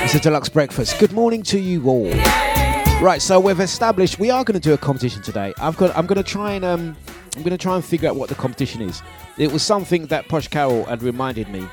[0.03, 0.99] It's a Dlux breakfast.
[0.99, 2.11] Good morning to you all.
[3.01, 5.53] Right, so we've established we are going to do a competition today.
[5.59, 5.95] I've got.
[5.95, 6.97] I'm going to try and um,
[7.37, 9.01] I'm going to try and figure out what the competition is.
[9.37, 11.65] It was something that Posh Carol had reminded me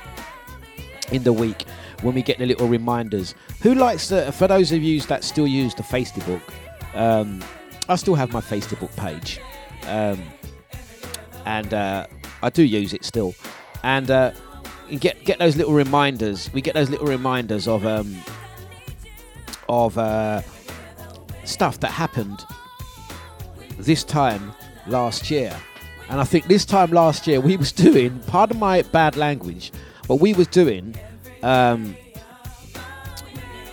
[1.11, 1.65] in the week
[2.03, 3.35] when we get the little reminders.
[3.63, 4.31] Who likes the?
[4.31, 6.43] For those of you that still use the Facebook,
[6.95, 7.43] um,
[7.89, 9.41] I still have my Facebook page,
[9.89, 10.23] um,
[11.47, 12.07] and uh,
[12.43, 13.35] I do use it still,
[13.83, 14.11] and.
[14.11, 14.33] Uh,
[15.01, 16.49] get get those little reminders.
[16.53, 18.17] We get those little reminders of um,
[19.69, 20.43] of uh,
[21.45, 22.45] stuff that happened
[23.79, 24.53] this time
[24.87, 25.55] last year.
[26.09, 29.73] And I think this time last year we was doing, pardon my bad language,
[30.07, 30.95] but we was doing,
[31.43, 31.97] um,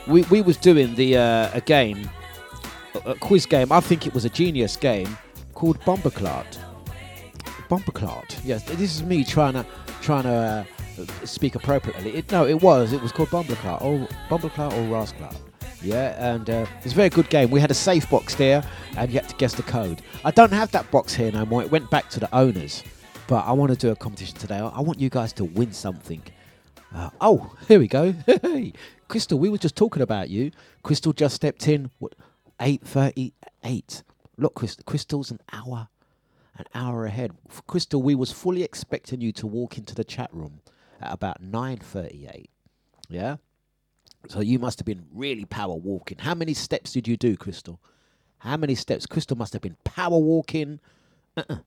[0.07, 2.09] we, we was doing the uh, a game,
[3.05, 3.71] a, a quiz game.
[3.71, 5.15] I think it was a genius game
[5.53, 6.57] called Bomberclart.
[7.69, 8.39] Bomberclart.
[8.43, 9.65] Yes, this is me trying to
[10.01, 10.65] trying to
[10.99, 12.15] uh, speak appropriately.
[12.15, 12.93] It, no, it was.
[12.93, 15.35] It was called Bomberclart or Bomberclart or Rasclart.
[15.81, 17.49] Yeah, and uh, it's a very good game.
[17.51, 18.63] We had a safe box there,
[18.95, 20.01] and you had to guess the code.
[20.23, 21.61] I don't have that box here no more.
[21.61, 22.83] It went back to the owners.
[23.27, 24.57] But I want to do a competition today.
[24.57, 26.21] I want you guys to win something.
[26.93, 28.13] Uh, oh, here we go.
[28.41, 28.73] Hey,
[29.07, 30.51] Crystal, we were just talking about you.
[30.83, 31.89] Crystal just stepped in.
[31.99, 32.15] What?
[32.61, 34.03] Eight thirty-eight.
[34.37, 34.83] Look, Crystal.
[34.85, 35.87] Crystal's an hour,
[36.57, 37.31] an hour ahead.
[37.67, 40.61] Crystal, we was fully expecting you to walk into the chat room
[41.01, 42.49] at about nine thirty-eight.
[43.09, 43.37] Yeah.
[44.29, 46.19] So you must have been really power walking.
[46.19, 47.79] How many steps did you do, Crystal?
[48.39, 49.05] How many steps?
[49.05, 50.79] Crystal must have been power walking.
[51.35, 51.57] Uh-uh.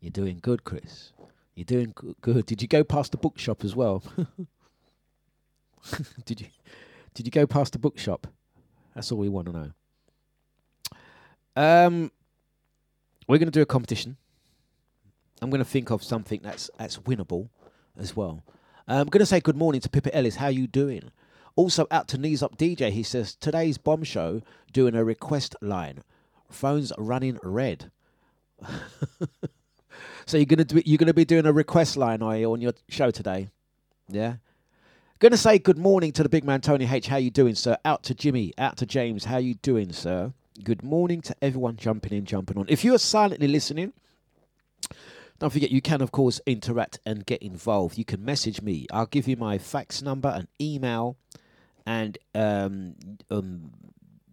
[0.00, 1.12] You're doing good, Chris.
[1.54, 2.46] You're doing good.
[2.46, 4.02] Did you go past the bookshop as well?
[6.24, 6.46] did you?
[7.14, 8.28] Did you go past the bookshop?
[8.94, 9.72] That's all we want to know.
[11.56, 12.12] Um,
[13.28, 14.16] we're going to do a competition.
[15.40, 17.50] I'm going to think of something that's that's winnable
[17.96, 18.42] as well.
[18.88, 20.36] I'm going to say good morning to Pippa Ellis.
[20.36, 21.12] How you doing?
[21.54, 22.90] Also out to Knees Up DJ.
[22.90, 24.40] He says today's bomb show
[24.72, 26.02] doing a request line.
[26.50, 27.90] Phones running red.
[30.26, 32.72] so you're gonna do you're gonna be doing a request line, are you, on your
[32.88, 33.50] show today?
[34.08, 34.36] Yeah.
[35.18, 37.08] Gonna say good morning to the big man Tony H.
[37.08, 37.76] How you doing, sir?
[37.84, 39.26] Out to Jimmy, out to James.
[39.26, 40.32] How you doing, sir?
[40.64, 42.66] Good morning to everyone jumping in, jumping on.
[42.68, 43.92] If you are silently listening,
[45.38, 47.96] don't forget you can of course interact and get involved.
[47.96, 48.86] You can message me.
[48.90, 51.16] I'll give you my fax number and email,
[51.86, 52.96] and um,
[53.30, 53.70] um,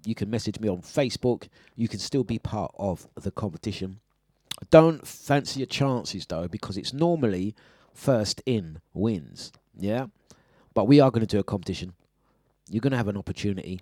[0.04, 1.48] you can message me on Facebook.
[1.76, 4.00] You can still be part of the competition.
[4.72, 7.54] Don't fancy your chances though, because it's normally
[7.94, 9.52] first in wins.
[9.78, 10.08] Yeah,
[10.74, 11.94] but we are going to do a competition.
[12.68, 13.82] You're going to have an opportunity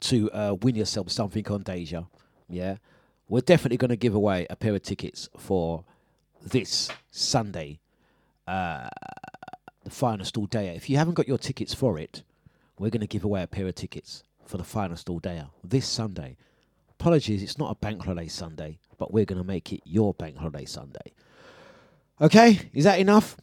[0.00, 2.04] to uh, win yourself something on Deja.
[2.48, 2.76] Yeah,
[3.28, 5.84] we're definitely going to give away a pair of tickets for
[6.44, 7.80] this Sunday,
[8.46, 8.88] uh,
[9.84, 10.68] the final stall day.
[10.74, 12.22] If you haven't got your tickets for it,
[12.78, 15.86] we're going to give away a pair of tickets for the final stall day this
[15.86, 16.36] Sunday.
[16.90, 20.36] Apologies, it's not a bank holiday Sunday, but we're going to make it your bank
[20.36, 21.12] holiday Sunday.
[22.20, 23.36] Okay, is that enough?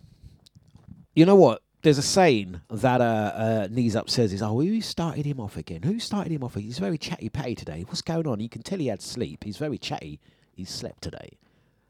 [1.14, 1.62] You know what?
[1.82, 5.56] There's a saying that uh, uh, Knees Up says is, oh, who started him off
[5.56, 5.84] again?
[5.84, 6.56] Who started him off?
[6.56, 7.86] He's very chatty patty today.
[7.88, 8.42] What's going on?
[8.42, 9.46] You can tell he had sleep.
[9.46, 10.20] He's very chatty.
[10.54, 11.38] He's slept today.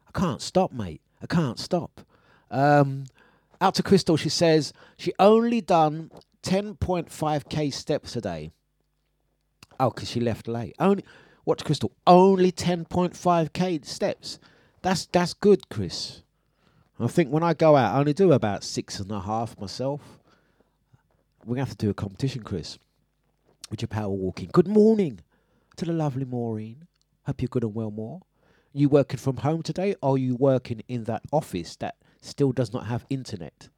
[0.07, 1.01] I can't stop, mate.
[1.23, 2.01] I can't stop.
[2.51, 3.05] Um,
[3.59, 6.11] out to Crystal, she says she only done
[6.43, 8.51] 10.5k steps a day.
[9.79, 10.75] Oh, because she left late.
[10.79, 11.03] Only
[11.45, 11.91] watch Crystal.
[12.05, 14.39] Only 10.5k steps.
[14.81, 16.21] That's that's good, Chris.
[16.99, 20.19] I think when I go out, I only do about six and a half myself.
[21.45, 22.77] We're gonna have to do a competition, Chris,
[23.69, 24.49] with your power walking.
[24.51, 25.21] Good morning
[25.77, 26.83] to the lovely Maureen.
[27.25, 28.21] Hope you're good and well, more.
[28.73, 32.73] You working from home today, or are you working in that office that still does
[32.73, 33.69] not have internet?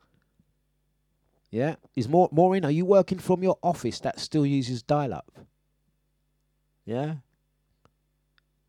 [1.51, 2.65] Yeah, is Maur- Maureen?
[2.65, 5.31] Are you working from your office that still uses dial-up?
[6.85, 7.15] Yeah.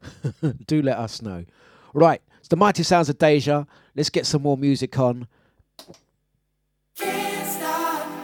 [0.67, 1.47] Do let us know.
[1.95, 3.67] Right, it's the mighty sounds of Deja.
[3.95, 5.29] Let's get some more music on.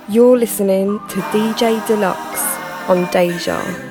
[0.09, 3.88] You're listening to DJ Dlux on Deja.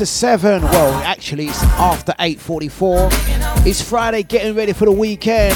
[0.00, 0.62] After seven.
[0.62, 3.10] Well, actually, it's after 8:44.
[3.66, 5.54] It's Friday, getting ready for the weekend.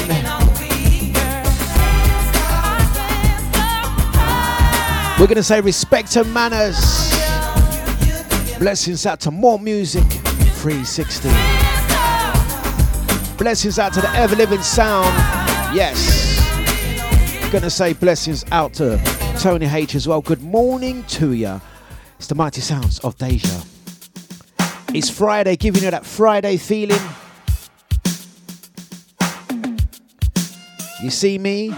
[5.19, 6.77] We're gonna say respect and manners.
[8.59, 10.05] Blessings out to more music,
[10.61, 11.29] 360.
[13.39, 15.07] Blessings out to the ever living sound.
[15.73, 16.39] Yes.
[17.51, 19.01] Gonna say blessings out to
[19.39, 20.21] Tony H as well.
[20.21, 21.61] Good morning to ya.
[22.19, 23.74] It's the mighty sounds of Deja.
[24.95, 27.01] It's Friday, giving you that Friday feeling.
[31.03, 31.71] You see me?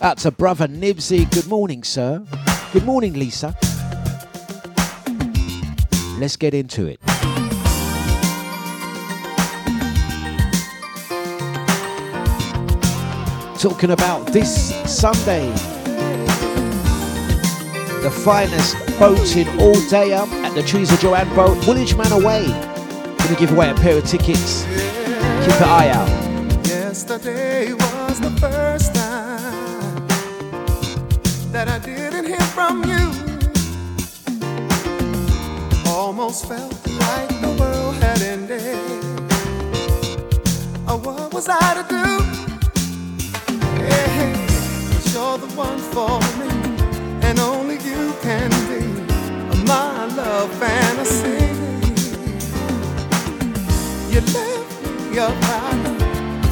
[0.00, 1.30] Out to brother Nibsy.
[1.30, 2.24] Good morning, sir.
[2.72, 3.54] Good morning, Lisa.
[6.18, 7.00] Let's get into it.
[13.58, 15.50] Talking about this Sunday,
[18.02, 22.46] the finest boating all day up at the Teresa Joanne boat, Woolwich Manor Way.
[23.18, 24.62] Gonna give away a pair of tickets.
[24.62, 26.08] Keep an eye out.
[26.68, 30.06] Yesterday was the first time
[31.50, 33.10] that I didn't hear from you.
[35.90, 38.78] Almost felt like the world had ended.
[40.86, 42.47] Oh, what was I to do?
[45.12, 46.50] You're the one for me,
[47.26, 48.86] and only you can be
[49.64, 51.38] my love fantasy.
[54.12, 55.98] You left me up high.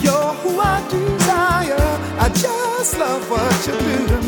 [0.01, 1.89] You're who I desire.
[2.19, 4.26] I just love what you do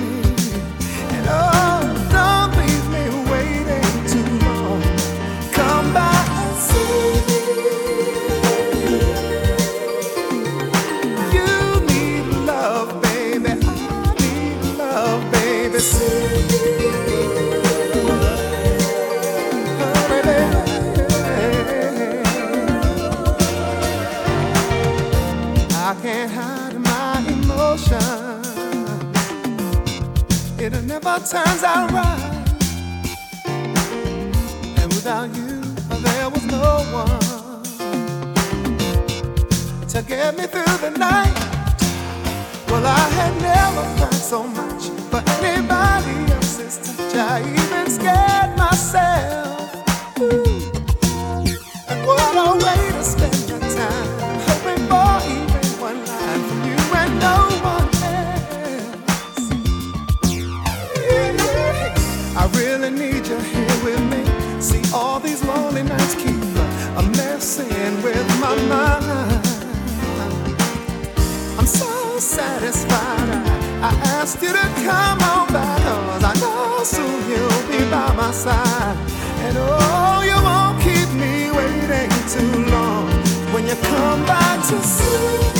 [31.16, 32.44] Turns out right.
[34.78, 37.62] And without you, there was no one
[39.88, 41.34] to get me through the night.
[42.68, 47.14] Well, I had never cried so much for anybody else's touch.
[47.16, 50.20] I even scared myself.
[50.20, 50.47] Ooh.
[62.90, 64.60] Really need you here with me.
[64.60, 66.42] See, all these lonely nights keep
[66.96, 69.46] a messing with my mind.
[71.58, 73.46] I'm so satisfied.
[73.80, 78.32] I, asked you to come on back, cause I know soon you'll be by my
[78.32, 78.96] side.
[79.44, 83.06] And oh, you won't keep me waiting too long
[83.52, 85.57] when you come back to see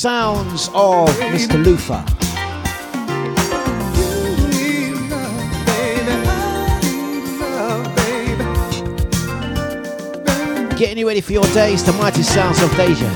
[0.00, 1.62] sounds of Mr.
[1.62, 1.98] Baby.
[10.78, 13.12] Getting you ready for your days, the mighty sounds of Deja.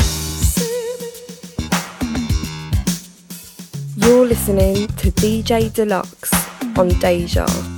[3.97, 6.35] You're listening to DJ Dlux
[6.79, 6.89] on.
[7.01, 7.74] Deja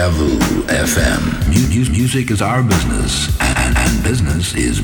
[0.00, 1.20] Deja Vu FM.
[1.52, 4.80] Mu- mu- music is our business, and, and business is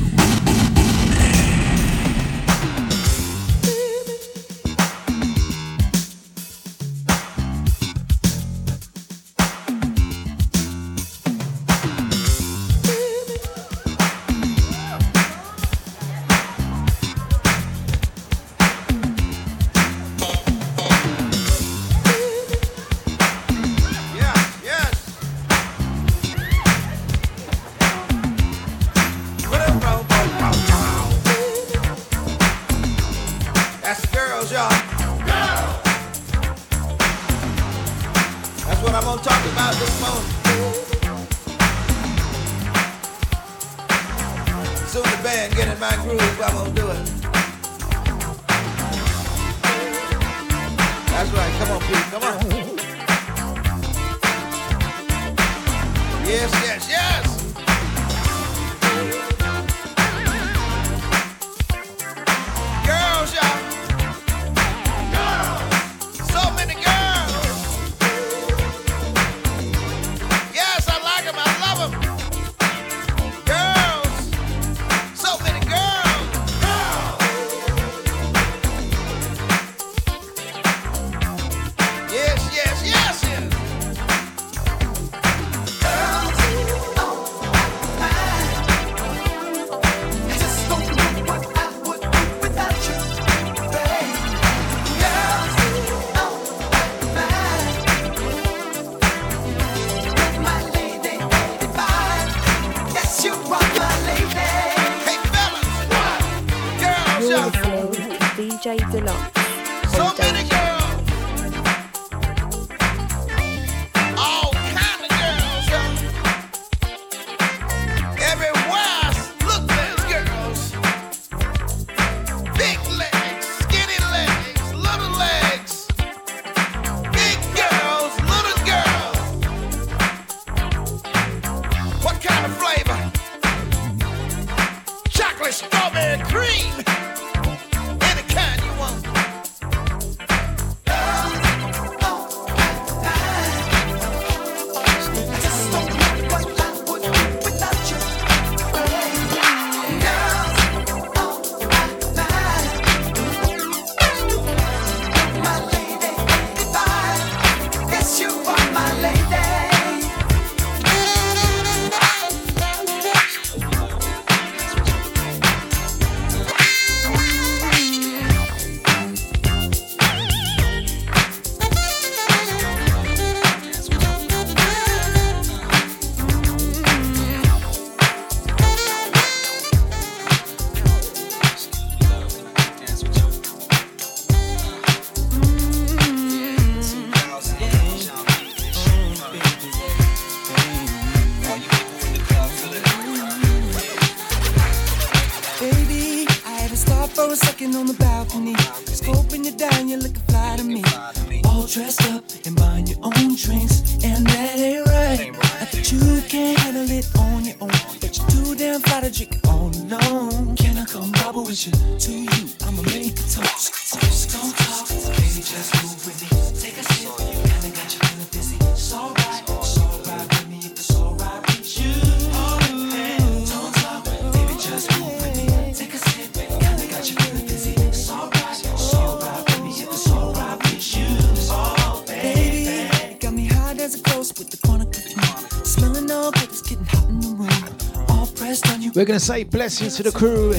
[239.07, 240.51] going to say blessings to the crew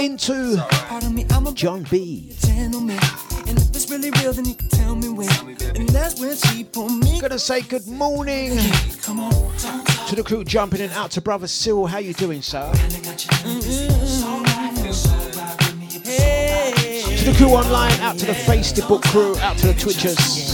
[0.00, 0.56] into
[1.54, 2.34] John B.
[7.20, 11.86] Gonna say good morning to the crew jumping in out to brother Syl.
[11.86, 12.72] How you doing, sir?
[12.72, 12.80] To
[17.24, 20.49] the crew online, out to the Facebook crew, out to the Twitchers.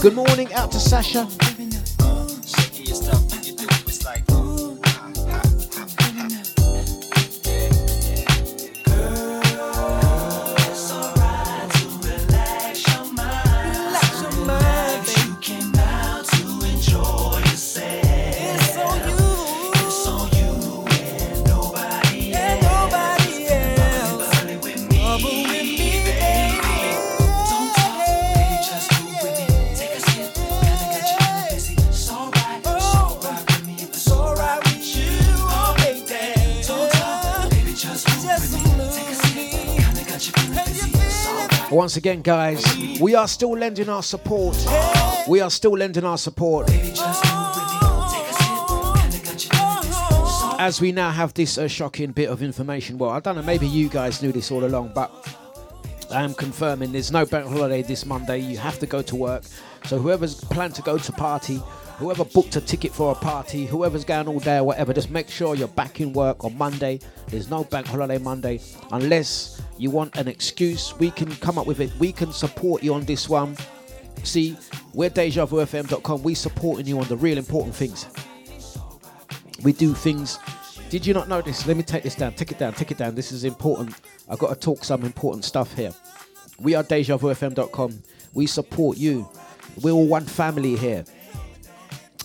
[0.00, 1.49] Good morning out to Sasha.
[41.90, 42.64] once again, guys,
[43.00, 44.56] we are still lending our support.
[45.26, 46.70] We are still lending our support.
[50.60, 53.66] As we now have this uh, shocking bit of information, well, I don't know, maybe
[53.66, 55.10] you guys knew this all along, but
[56.12, 58.38] I am confirming there's no bank holiday this Monday.
[58.38, 59.42] You have to go to work.
[59.86, 61.60] So whoever's planned to go to party,
[62.00, 65.28] whoever booked a ticket for a party, whoever's going all day or whatever, just make
[65.28, 66.98] sure you're back in work on Monday.
[67.28, 68.58] There's no bank holiday Monday
[68.90, 70.98] unless you want an excuse.
[70.98, 71.92] We can come up with it.
[71.98, 73.54] We can support you on this one.
[74.22, 74.56] See,
[74.94, 76.22] we're DejaVuFM.com.
[76.22, 78.06] We're supporting you on the real important things.
[79.62, 80.38] We do things.
[80.88, 81.66] Did you not know this?
[81.66, 82.32] Let me take this down.
[82.32, 82.72] Take it down.
[82.72, 83.14] Take it down.
[83.14, 83.94] This is important.
[84.26, 85.92] I've got to talk some important stuff here.
[86.58, 88.02] We are DejaVuFM.com.
[88.32, 89.28] We support you.
[89.82, 91.04] We're all one family here.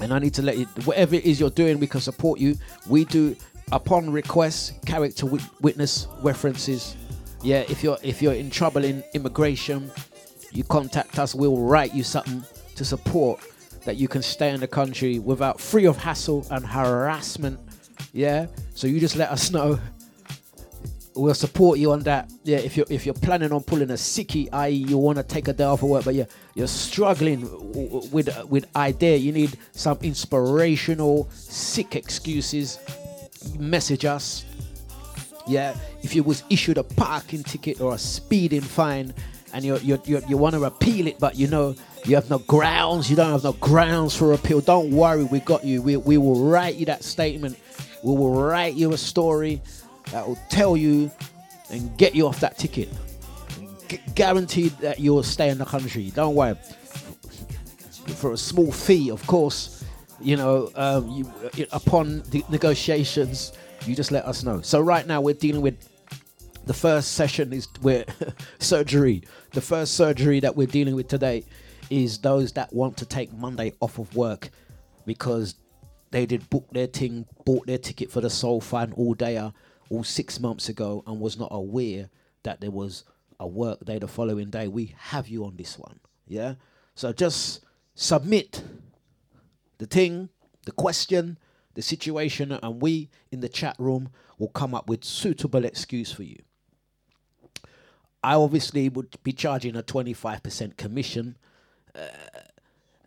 [0.02, 2.56] And I need to let you, whatever it is you're doing, we can support you.
[2.88, 3.36] We do,
[3.72, 6.96] upon request, character wit- witness references.
[7.42, 9.92] Yeah, if you're if you're in trouble in immigration,
[10.52, 11.34] you contact us.
[11.36, 12.44] We'll write you something
[12.76, 13.40] to support
[13.86, 17.60] that you can stay in the country without free of hassle and harassment.
[18.14, 19.80] Yeah, so you just let us know.
[21.16, 22.30] We'll support you on that.
[22.44, 25.48] Yeah, if you're if you're planning on pulling a sickie, i.e., you want to take
[25.48, 29.16] a day off of work, but you're you're struggling w- w- with uh, with idea,
[29.16, 32.80] you need some inspirational sick excuses.
[33.58, 34.44] Message us.
[35.48, 39.14] Yeah, if you was issued a parking ticket or a speeding fine,
[39.54, 42.40] and you you you, you want to appeal it, but you know you have no
[42.40, 44.60] grounds, you don't have no grounds for appeal.
[44.60, 45.82] Don't worry, we got you.
[45.82, 47.58] We we will write you that statement.
[48.04, 49.62] We will write you a story
[50.12, 51.12] that will tell you
[51.70, 52.90] and get you off that ticket.
[53.90, 56.12] Gu- guaranteed that you'll stay in the country.
[56.12, 56.56] Don't worry.
[58.16, 59.84] For a small fee, of course,
[60.22, 63.54] you know, um, you, uh, upon the negotiations,
[63.86, 64.62] you just let us know.
[64.62, 65.90] So right now we're dealing with
[66.66, 68.06] the first session is where
[68.60, 69.24] surgery.
[69.52, 71.44] The first surgery that we're dealing with today
[71.90, 74.50] is those that want to take Monday off of work
[75.06, 75.56] because
[76.12, 79.38] they did book their thing, bought their ticket for the Soul Fan all day,
[79.90, 82.10] all six months ago, and was not aware
[82.44, 83.04] that there was
[83.40, 84.68] a work day the following day.
[84.68, 86.56] We have you on this one, yeah.
[86.96, 87.64] So just
[87.94, 88.64] submit
[89.78, 90.30] the thing,
[90.66, 91.38] the question,
[91.74, 96.24] the situation, and we in the chat room will come up with suitable excuse for
[96.24, 96.38] you.
[98.24, 101.38] I obviously would be charging a 25% commission,
[101.94, 102.08] uh,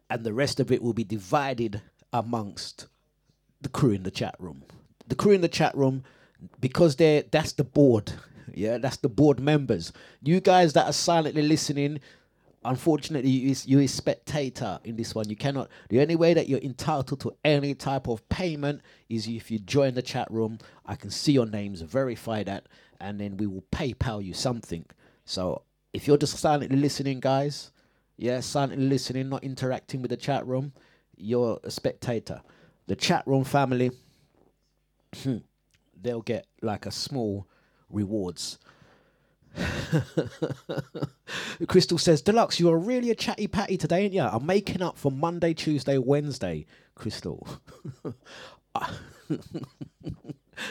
[0.09, 2.87] and the rest of it will be divided amongst
[3.61, 4.62] the crew in the chat room.
[5.09, 6.05] The crew in the chat room,
[6.61, 8.12] because they're that's the board.
[8.55, 9.93] Yeah, that's the board members.
[10.22, 12.01] You guys that are silently listening,
[12.64, 15.28] unfortunately, you is you're a spectator in this one.
[15.28, 15.68] You cannot.
[15.91, 19.95] The only way that you're entitled to any type of payment is if you join
[19.95, 20.59] the chat room.
[20.86, 22.66] I can see your names, verify that,
[23.01, 24.86] and then we will PayPal you something.
[25.24, 25.62] So
[25.93, 27.70] if you're just silently listening, guys,
[28.16, 30.72] yeah, silently listening, not interacting with the chat room,
[31.16, 32.41] you're a spectator.
[32.86, 33.93] The chat room family,
[36.01, 37.46] they'll get like a small
[37.90, 38.59] rewards.
[41.68, 44.30] Crystal says, Dlux, you are really a chatty patty today, ain't ya?
[44.32, 46.66] I'm making up for Monday, Tuesday, Wednesday.
[46.94, 47.46] Crystal.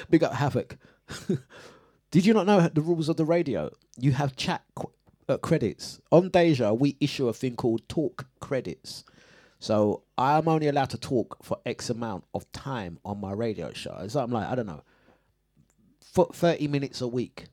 [0.09, 0.77] Big up Havoc.
[2.11, 3.69] Did you not know the rules of the radio?
[3.97, 4.91] You have chat qu-
[5.27, 5.99] uh, credits.
[6.11, 9.03] On Deja, we issue a thing called talk credits.
[9.59, 14.07] So I'm only allowed to talk for X amount of time on my radio show.
[14.07, 14.83] So I'm like, I don't know,
[16.17, 17.45] for 30 minutes a week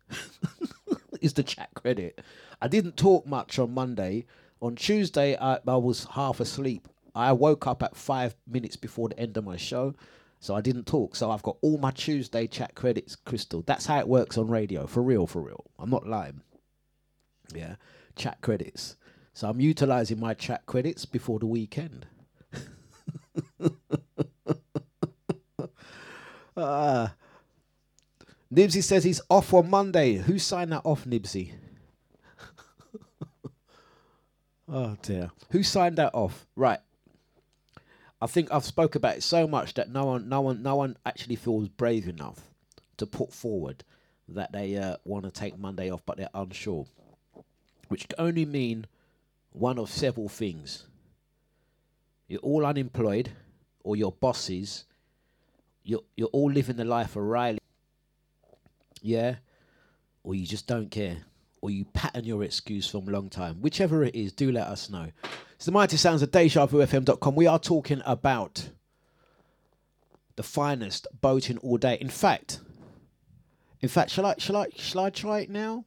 [1.20, 2.22] is the chat credit.
[2.62, 4.24] I didn't talk much on Monday.
[4.62, 6.88] On Tuesday, I, I was half asleep.
[7.14, 9.94] I woke up at five minutes before the end of my show.
[10.40, 11.14] So I didn't talk.
[11.14, 13.62] So I've got all my Tuesday chat credits, Crystal.
[13.66, 14.86] That's how it works on radio.
[14.86, 15.66] For real, for real.
[15.78, 16.40] I'm not lying.
[17.54, 17.74] Yeah.
[18.16, 18.96] Chat credits.
[19.34, 22.06] So I'm utilizing my chat credits before the weekend.
[26.56, 27.12] Ah.
[28.54, 30.14] Nibsy says he's off on Monday.
[30.14, 31.52] Who signed that off, Nibsy?
[34.68, 35.32] oh dear.
[35.50, 36.46] Who signed that off?
[36.54, 36.78] Right.
[38.22, 40.96] I think I've spoke about it so much that no one, no one, no one
[41.04, 42.40] actually feels brave enough
[42.96, 43.82] to put forward
[44.28, 46.86] that they uh, want to take Monday off, but they're unsure,
[47.88, 48.86] which can only mean
[49.50, 50.86] one of several things.
[52.28, 53.30] You're all unemployed,
[53.82, 54.84] or your bosses.
[55.82, 57.58] You're you're all living the life of Riley.
[59.04, 59.34] Yeah,
[60.22, 61.18] or you just don't care,
[61.60, 63.60] or you pattern your excuse from a long time.
[63.60, 65.10] Whichever it is, do let us know.
[65.56, 67.34] It's the mighty sounds of DejaVuFM.com.
[67.34, 68.70] We are talking about
[70.36, 71.98] the finest boating all day.
[72.00, 72.60] In fact,
[73.82, 75.84] in fact, shall I shall I shall I try it now?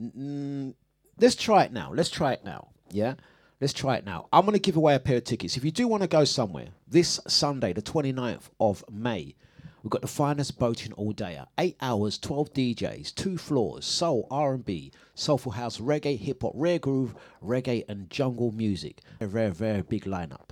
[0.00, 0.74] Mm,
[1.18, 1.92] let's try it now.
[1.92, 2.68] Let's try it now.
[2.92, 3.14] Yeah.
[3.60, 4.28] Let's try it now.
[4.32, 5.56] I'm going to give away a pair of tickets.
[5.56, 9.34] If you do want to go somewhere this Sunday, the 29th of May,
[9.82, 11.40] We've got the finest boating all day.
[11.58, 17.16] Eight hours, 12 DJs, two floors, soul, R&B, soulful house, reggae, hip hop, rare groove,
[17.42, 19.00] reggae, and jungle music.
[19.20, 20.50] A very, very big lineup.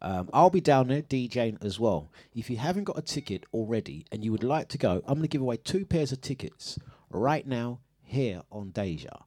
[0.00, 2.10] Um, I'll be down there DJing as well.
[2.34, 5.22] If you haven't got a ticket already and you would like to go, I'm going
[5.22, 6.76] to give away two pairs of tickets
[7.08, 9.26] right now here on Deja.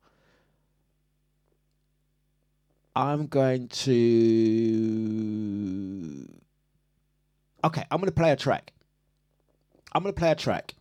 [2.94, 3.86] I'm going to.
[7.64, 8.74] Okay, I'm going to play a track.
[9.96, 10.76] I'm going to play a track.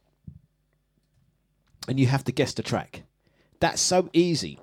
[1.86, 3.04] And you have to guess the track.
[3.60, 4.58] That's so easy.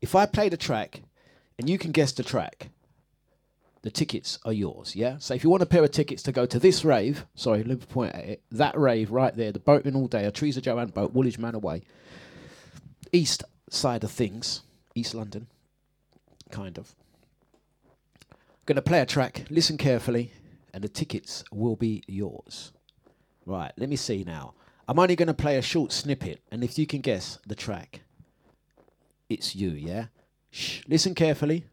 [0.00, 1.02] If I play the track
[1.56, 2.70] and you can guess the track,
[3.82, 5.18] the tickets are yours, yeah?
[5.18, 7.78] So if you want a pair of tickets to go to this rave, sorry, let
[7.78, 10.88] me point at it, that rave right there, the boatman all day, a Teresa Joanne
[10.88, 11.82] boat, Woolwich Manor Way,
[13.12, 14.62] east side of things,
[14.96, 15.46] East London,
[16.50, 16.96] kind of.
[18.66, 20.32] Gonna play a track, listen carefully,
[20.74, 22.72] and the tickets will be yours.
[23.46, 24.54] Right, let me see now.
[24.88, 28.00] I'm only gonna play a short snippet, and if you can guess the track,
[29.28, 30.06] it's you, yeah?
[30.50, 31.64] Shh, listen carefully.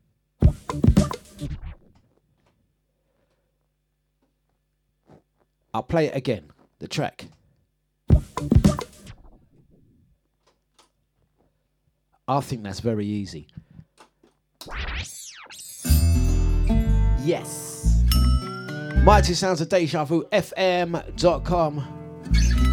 [5.74, 6.52] I'll play it again.
[6.78, 7.26] The track.
[12.28, 13.48] I think that's very easy.
[17.24, 17.73] Yes.
[19.04, 21.80] Mighty Sounds of Deja Vu, FM.com.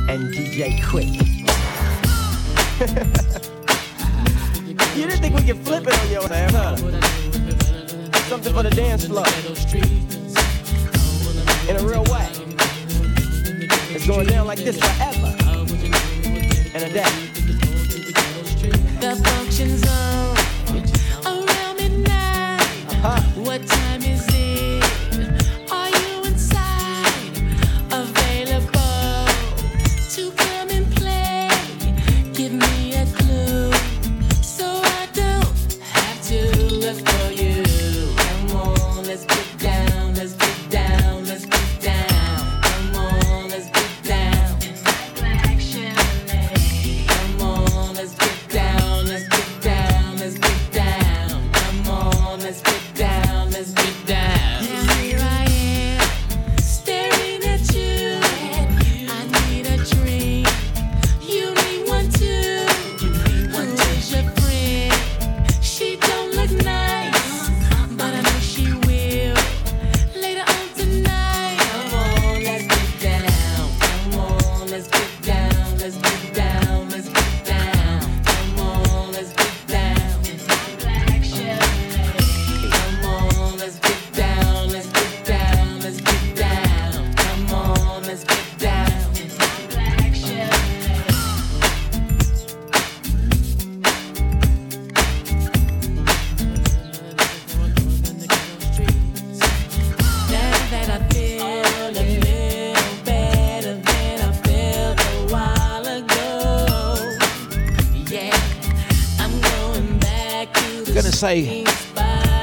[0.08, 1.08] And DJ Quick.
[4.96, 6.76] you didn't think we could flip it on your ass, huh?
[8.28, 9.26] Something for the dance floor.
[11.68, 12.28] In a real way.
[13.92, 15.34] It's going down like this forever.
[16.74, 17.10] And a day.
[19.00, 20.36] The function zone
[21.26, 22.60] around midnight.
[23.02, 23.20] Uh-huh.
[23.42, 23.89] What time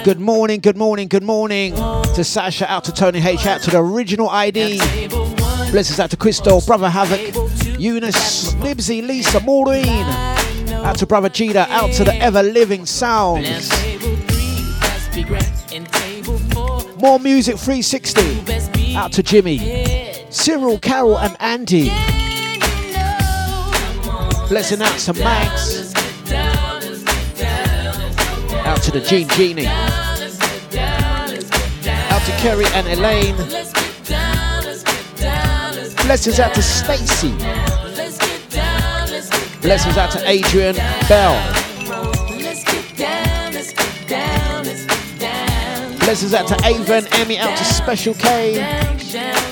[0.07, 3.79] good morning, good morning, good morning to Sasha, out to Tony H, out to the
[3.79, 4.77] original ID.
[5.69, 7.19] Blessings out to Crystal, Brother Havoc,
[7.77, 10.05] Eunice, Nibsy, Lisa, Maureen.
[10.71, 13.69] Out to Brother Cheetah, out to the ever living sounds.
[17.01, 18.95] More music 360.
[18.95, 21.89] Out to Jimmy, Cyril, Carol, and Andy.
[24.47, 25.93] Blessing out to Max.
[28.65, 29.67] Out to the Gene Genie.
[32.27, 33.37] To Kerry and Elaine.
[36.05, 37.31] Blessings out to Stacy.
[39.61, 40.75] Blessings out to Adrian
[41.07, 41.35] Bell.
[45.99, 47.37] Blessings out to Ava and Emmy.
[47.37, 49.46] Out to Special K.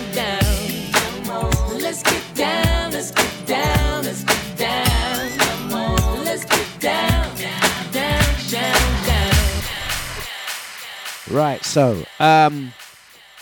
[11.29, 12.71] Right, so um,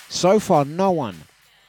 [0.07, 1.15] so far no one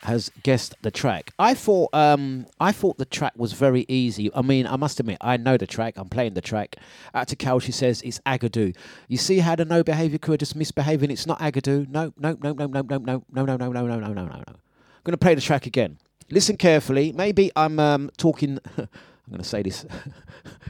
[0.03, 1.33] has guessed the track.
[1.39, 4.31] I thought um, I thought the track was very easy.
[4.33, 5.95] I mean, I must admit, I know the track.
[5.97, 6.77] I'm playing the track.
[7.15, 8.77] Out Cal, she says it's Agadoo.
[9.09, 11.11] You see how the no behaviour crew are just misbehaving?
[11.11, 11.89] It's not Agadoo.
[11.89, 14.25] No, no, no, no, no, no, no, no, no, no, no, no, no, no, no,
[14.25, 14.45] no.
[14.47, 15.99] I'm gonna play the track again.
[16.31, 17.13] Listen carefully.
[17.13, 18.59] Maybe I'm um, talking.
[18.79, 18.89] I'm
[19.31, 19.85] gonna say this,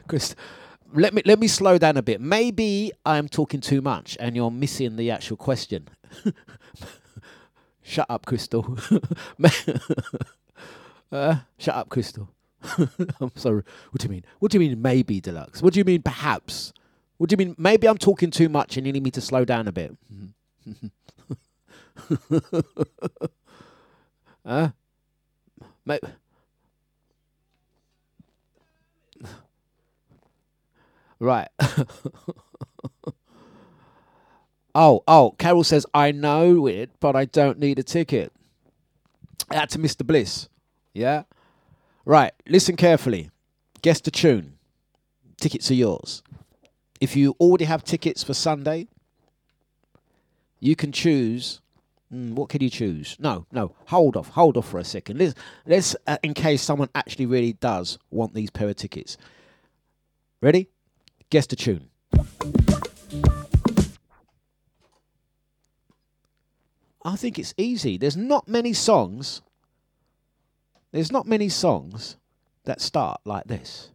[0.08, 0.34] Chris.
[0.94, 2.20] Let me let me slow down a bit.
[2.20, 5.88] Maybe I'm talking too much and you're missing the actual question.
[7.82, 8.78] Shut up, Crystal.
[11.12, 12.28] Uh, shut up, Crystal.
[13.20, 13.62] I'm sorry.
[13.92, 14.24] What do you mean?
[14.40, 15.62] What do you mean maybe Dlux?
[15.62, 16.72] What do you mean perhaps?
[17.18, 19.44] What do you mean maybe I'm talking too much and you need me to slow
[19.44, 19.96] down a bit?
[24.44, 24.70] huh?
[25.84, 25.98] Ma-
[31.24, 31.48] right.
[34.74, 38.32] oh, oh, Carol says, I know it, but I don't need a ticket.
[39.50, 40.06] Out to Mr.
[40.06, 40.48] Bliss.
[40.92, 41.24] Yeah?
[42.04, 43.30] Right, listen carefully.
[43.82, 44.54] Guess the tune.
[45.38, 46.22] Tickets are yours.
[47.00, 48.88] If you already have tickets for Sunday,
[50.60, 51.60] you can choose.
[52.12, 53.16] Mm, what can you choose?
[53.18, 53.74] No, no.
[53.86, 54.28] Hold off.
[54.28, 55.18] Hold off for a second.
[55.18, 55.34] Let's,
[55.66, 59.16] let's uh, in case someone actually really does want these pair of tickets.
[60.40, 60.68] Ready?
[61.30, 61.88] Guess the tune.
[67.04, 67.98] I think it's easy.
[67.98, 69.42] There's not many songs.
[70.90, 72.16] There's not many songs
[72.64, 73.90] that start like this.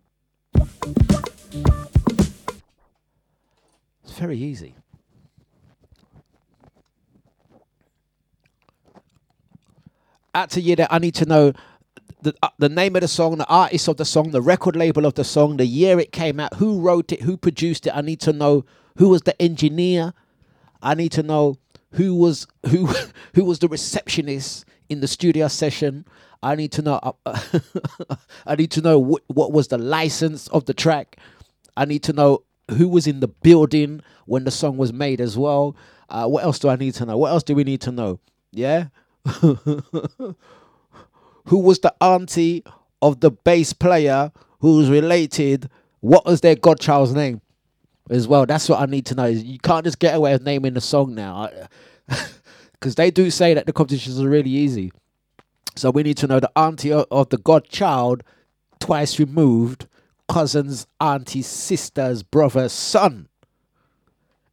[4.03, 4.75] It's very easy.
[10.35, 11.53] Out to you that I need to know
[12.21, 15.05] the uh, the name of the song, the artist of the song, the record label
[15.05, 17.95] of the song, the year it came out, who wrote it, who produced it.
[17.95, 18.65] I need to know
[18.97, 20.13] who was the engineer.
[20.81, 21.57] I need to know
[21.93, 22.87] who was who
[23.33, 26.05] who was the receptionist in the studio session.
[26.41, 26.99] I need to know.
[27.25, 27.39] Uh,
[28.45, 31.17] I need to know what, what was the license of the track.
[31.75, 35.37] I need to know who was in the building when the song was made as
[35.37, 35.75] well.
[36.09, 37.17] Uh, what else do I need to know?
[37.17, 38.19] What else do we need to know?
[38.51, 38.87] Yeah.
[41.49, 42.63] who was the auntie
[43.01, 45.67] of the bass player who was related?
[45.99, 47.41] What was their godchild's name?
[48.07, 49.25] As well, that's what I need to know.
[49.25, 51.49] You can't just get away with naming the song now,
[52.73, 54.91] because they do say that the competitions are really easy.
[55.75, 58.23] So we need to know the auntie of, of the godchild,
[58.79, 59.87] twice removed,
[60.27, 63.27] cousins, auntie, sisters, brother's son,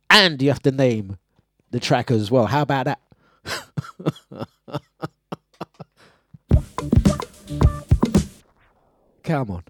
[0.08, 1.18] and you have to name
[1.72, 2.46] the track as well.
[2.46, 3.00] How about that?
[9.26, 9.64] Come on.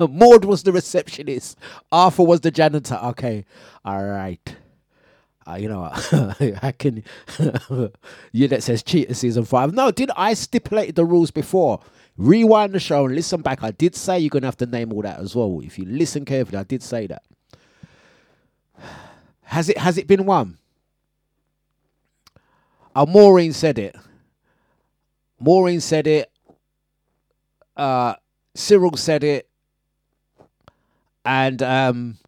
[0.10, 1.58] Maud was the receptionist.
[1.92, 2.98] Arthur was the janitor.
[3.04, 3.44] Okay.
[3.84, 4.56] All right.
[5.46, 5.90] Uh, you know?
[6.62, 7.04] I can.
[8.32, 9.74] you that says cheater season five.
[9.74, 11.80] No, did I stipulate the rules before?
[12.16, 13.62] Rewind the show and listen back.
[13.62, 15.60] I did say you're gonna have to name all that as well.
[15.62, 17.22] If you listen carefully, I did say that.
[19.44, 20.56] Has it has it been won?
[22.96, 23.94] Oh, Maureen said it.
[25.38, 26.30] Maureen said it.
[27.76, 28.14] Uh,
[28.54, 29.48] Cyril said it.
[31.24, 32.18] And um,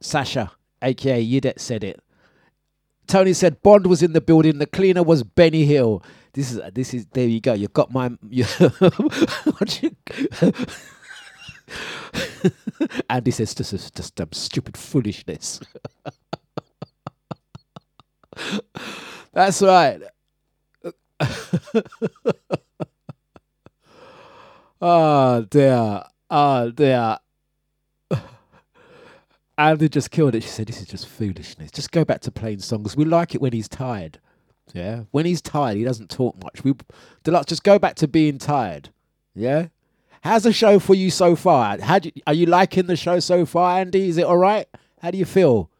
[0.00, 2.00] Sasha, aka Yudet, said it.
[3.08, 4.58] Tony said Bond was in the building.
[4.58, 6.04] The cleaner was Benny Hill.
[6.32, 7.52] This is this is there you go.
[7.52, 8.10] You got my.
[8.30, 8.44] You,
[13.10, 15.60] Andy says this is just um, stupid foolishness.
[19.32, 20.02] That's right.
[24.84, 26.02] Oh dear.
[26.28, 27.18] Oh dear.
[29.56, 30.42] Andy just killed it.
[30.42, 31.70] She said, This is just foolishness.
[31.70, 32.96] Just go back to playing songs.
[32.96, 34.18] We like it when he's tired.
[34.74, 35.04] Yeah.
[35.12, 36.64] When he's tired, he doesn't talk much.
[36.64, 36.74] We
[37.24, 38.88] Dlux, just go back to being tired.
[39.36, 39.68] Yeah.
[40.22, 41.80] How's the show for you so far?
[41.80, 44.08] How do you, are you liking the show so far, Andy?
[44.08, 44.66] Is it all right?
[45.00, 45.70] How do you feel?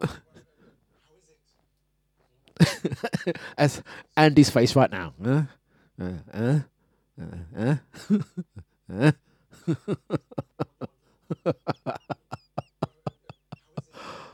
[3.58, 3.82] As
[4.16, 5.12] Andy's face right now.
[5.22, 5.42] Huh?
[6.00, 6.58] Uh, uh,
[7.60, 9.12] uh,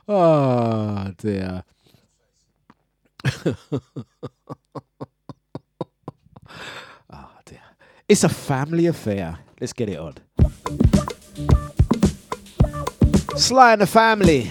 [0.08, 1.64] oh dear.
[7.12, 7.60] oh dear.
[8.08, 9.38] It's a family affair.
[9.60, 10.14] Let's get it on.
[13.36, 14.50] Sly and the family.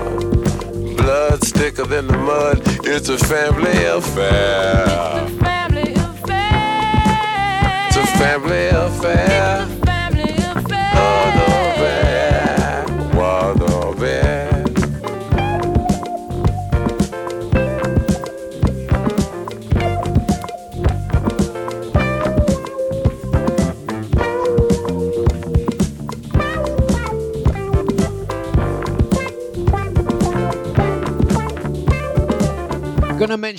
[1.51, 2.61] Thicker than the mud.
[2.85, 5.40] It's a family affair.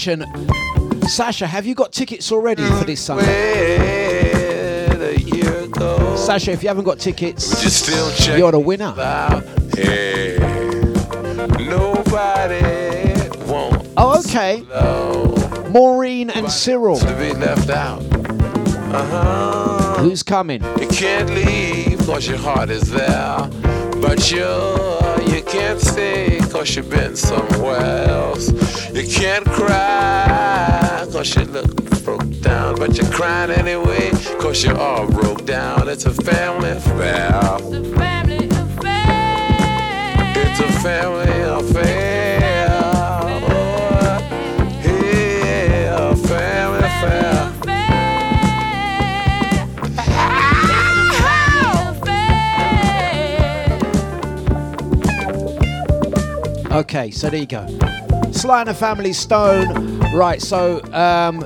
[0.07, 4.86] Mention, Sasha, have you got tickets already for this Sunday?
[5.00, 6.16] a year ago.
[6.16, 7.62] Sasha, if you haven't got tickets,
[8.26, 8.92] you you're the winner.
[9.76, 10.36] Hey,
[11.66, 13.14] nobody
[13.50, 14.62] wants Oh, okay.
[15.70, 16.96] Maureen and Cyril.
[16.96, 18.00] to be left out.
[18.94, 19.98] Uh-huh.
[19.98, 20.62] Who's coming?
[20.80, 23.48] You can't leave cause your heart is there.
[24.00, 25.01] But you, you
[25.53, 28.48] can't stay cause you've been somewhere else.
[28.90, 32.76] You can't cry cause you look broke down.
[32.76, 35.88] But you're crying anyway cause you're all broke down.
[35.88, 37.38] It's a family affair.
[37.59, 40.32] It's a Family affair.
[40.36, 41.32] It's a family
[56.72, 57.66] Okay, so there you go.
[58.32, 59.98] Sly and the Family Stone.
[60.14, 61.42] Right, so um,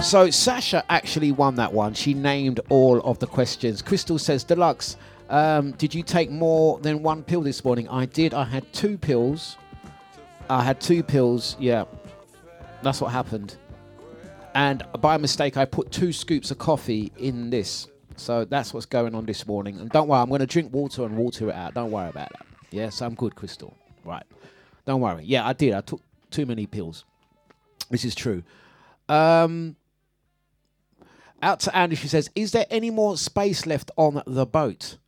[0.00, 1.94] so Sasha actually won that one.
[1.94, 3.82] She named all of the questions.
[3.82, 4.94] Crystal says, Dlux,
[5.28, 7.88] um, did you take more than one pill this morning?
[7.88, 8.32] I did.
[8.32, 9.56] I had two pills.
[10.48, 11.56] I had two pills.
[11.58, 11.84] Yeah,
[12.82, 13.56] that's what happened.
[14.54, 17.88] And by mistake, I put two scoops of coffee in this.
[18.14, 19.80] So that's what's going on this morning.
[19.80, 21.74] And don't worry, I'm going to drink water and water it out.
[21.74, 22.46] Don't worry about that.
[22.70, 23.76] Yes, I'm good, Crystal.
[24.04, 24.24] Right.
[24.86, 25.24] Don't worry.
[25.24, 25.74] Yeah, I did.
[25.74, 27.04] I took too many pills.
[27.90, 28.42] This is true.
[29.08, 29.76] Um,
[31.42, 34.98] out to Andy, she says, Is there any more space left on the boat?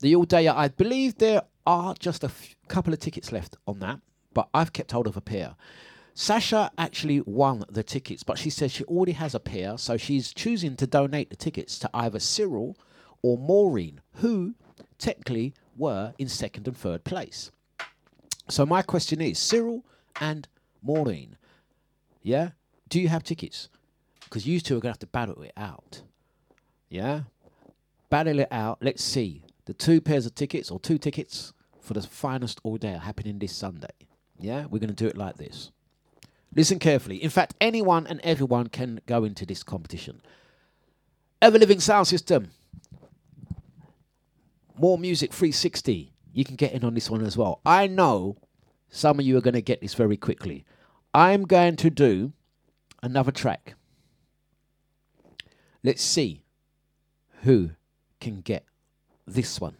[0.00, 3.78] The all day, I believe there are just a f- couple of tickets left on
[3.80, 4.00] that,
[4.32, 5.54] but I've kept hold of a pair.
[6.14, 10.32] Sasha actually won the tickets, but she says she already has a pair, so she's
[10.34, 12.76] choosing to donate the tickets to either Cyril
[13.22, 14.54] or Maureen, who
[14.98, 17.50] technically were in second and third place.
[18.48, 19.84] So my question is, Cyril
[20.20, 20.46] and
[20.80, 21.36] Maureen,
[22.22, 22.50] yeah,
[22.88, 23.68] do you have tickets?
[24.24, 26.02] Because you two are gonna have to battle it out.
[26.88, 27.22] Yeah,
[28.10, 28.78] battle it out.
[28.80, 32.92] Let's see the two pairs of tickets or two tickets for the finest all day
[32.92, 33.96] happening this Sunday.
[34.38, 35.72] Yeah, we're gonna do it like this.
[36.54, 37.16] Listen carefully.
[37.22, 40.20] In fact, anyone and everyone can go into this competition.
[41.40, 42.50] Ever Living Sound System.
[44.78, 46.12] More Music 360.
[46.32, 47.60] You can get in on this one as well.
[47.64, 48.36] I know
[48.88, 50.64] some of you are going to get this very quickly.
[51.14, 52.32] I'm going to do
[53.02, 53.74] another track.
[55.82, 56.42] Let's see
[57.42, 57.70] who
[58.20, 58.64] can get
[59.26, 59.76] this one.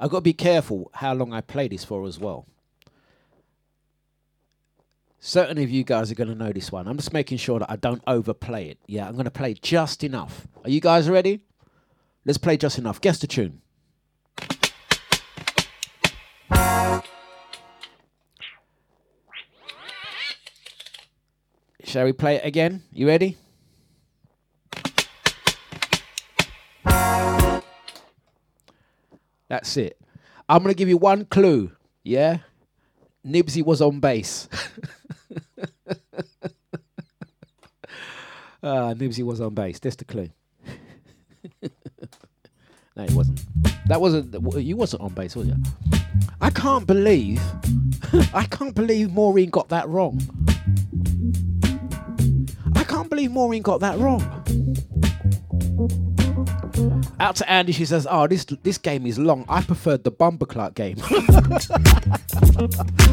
[0.00, 2.46] I've got to be careful how long I play this for as well.
[5.20, 6.86] Certain of you guys are going to know this one.
[6.86, 8.78] I'm just making sure that I don't overplay it.
[8.86, 10.46] Yeah, I'm going to play just enough.
[10.64, 11.40] Are you guys ready?
[12.26, 13.00] Let's play just enough.
[13.00, 13.62] Guess the tune.
[21.84, 22.82] Shall we play it again?
[22.92, 23.36] You ready?
[29.48, 30.00] That's it.
[30.48, 31.70] I'm going to give you one clue.
[32.02, 32.38] Yeah?
[33.24, 34.48] Nibsy was on bass.
[38.66, 39.78] Ah, Nibsy was on bass.
[39.78, 40.30] That's the clue.
[42.96, 43.42] no, he wasn't.
[43.86, 44.34] That wasn't.
[44.62, 45.56] You wasn't on bass, was you?
[46.40, 47.42] I can't believe.
[48.34, 50.20] I can't believe Maureen got that wrong.
[52.74, 54.22] I can't believe Maureen got that wrong.
[57.20, 59.44] Out to Andy, she says, "Oh, this this game is long.
[59.48, 60.96] I preferred the bumper clock game.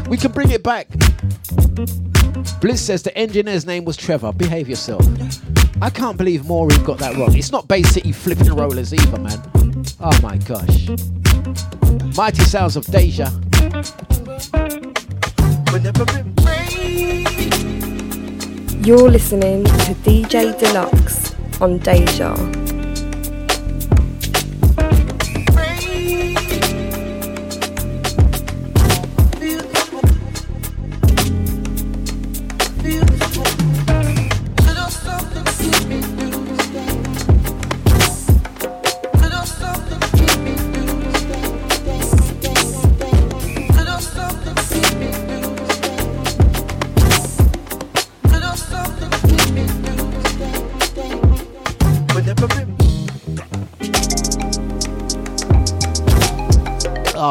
[0.08, 0.88] we can bring it back."
[2.60, 4.32] Bliss says the engineer's name was Trevor.
[4.32, 5.06] Behave yourself.
[5.80, 7.34] I can't believe Maureen got that wrong.
[7.36, 9.40] It's not Bay City flipping rollers either, man.
[10.04, 10.88] Oh my gosh.
[12.16, 13.30] Mighty sounds of Deja.
[18.84, 22.61] You're listening to DJ Dlux on Deja.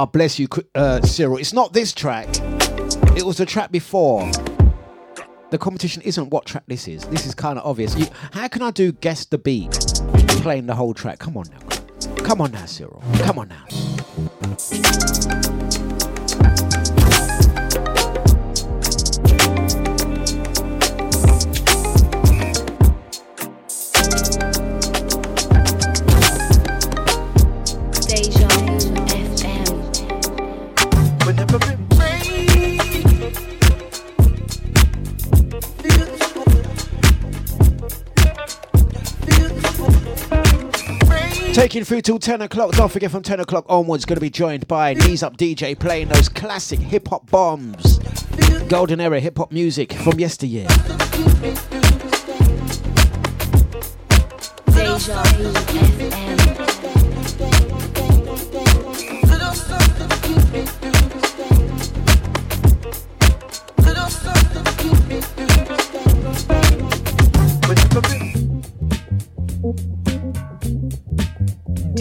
[0.02, 1.38] Ah, bless you, uh, Cyril.
[1.38, 2.28] It's not this track.
[3.16, 4.32] It was the track before.
[5.52, 7.06] The competition isn't what track this is.
[7.06, 7.96] This is kind of obvious.
[7.96, 9.70] You, how can I do guess the beat
[10.42, 11.20] playing the whole track?
[11.20, 12.16] Come on now.
[12.24, 13.04] Come on now, Cyril.
[13.18, 13.64] Come on now.
[41.54, 42.72] Taking through till 10 o'clock.
[42.72, 46.08] Don't forget from 10 o'clock onwards, going to be joined by Knees Up DJ playing
[46.08, 48.00] those classic hip hop bombs.
[48.70, 50.68] Golden era hip hop music from yesteryear.
[54.74, 56.11] Deja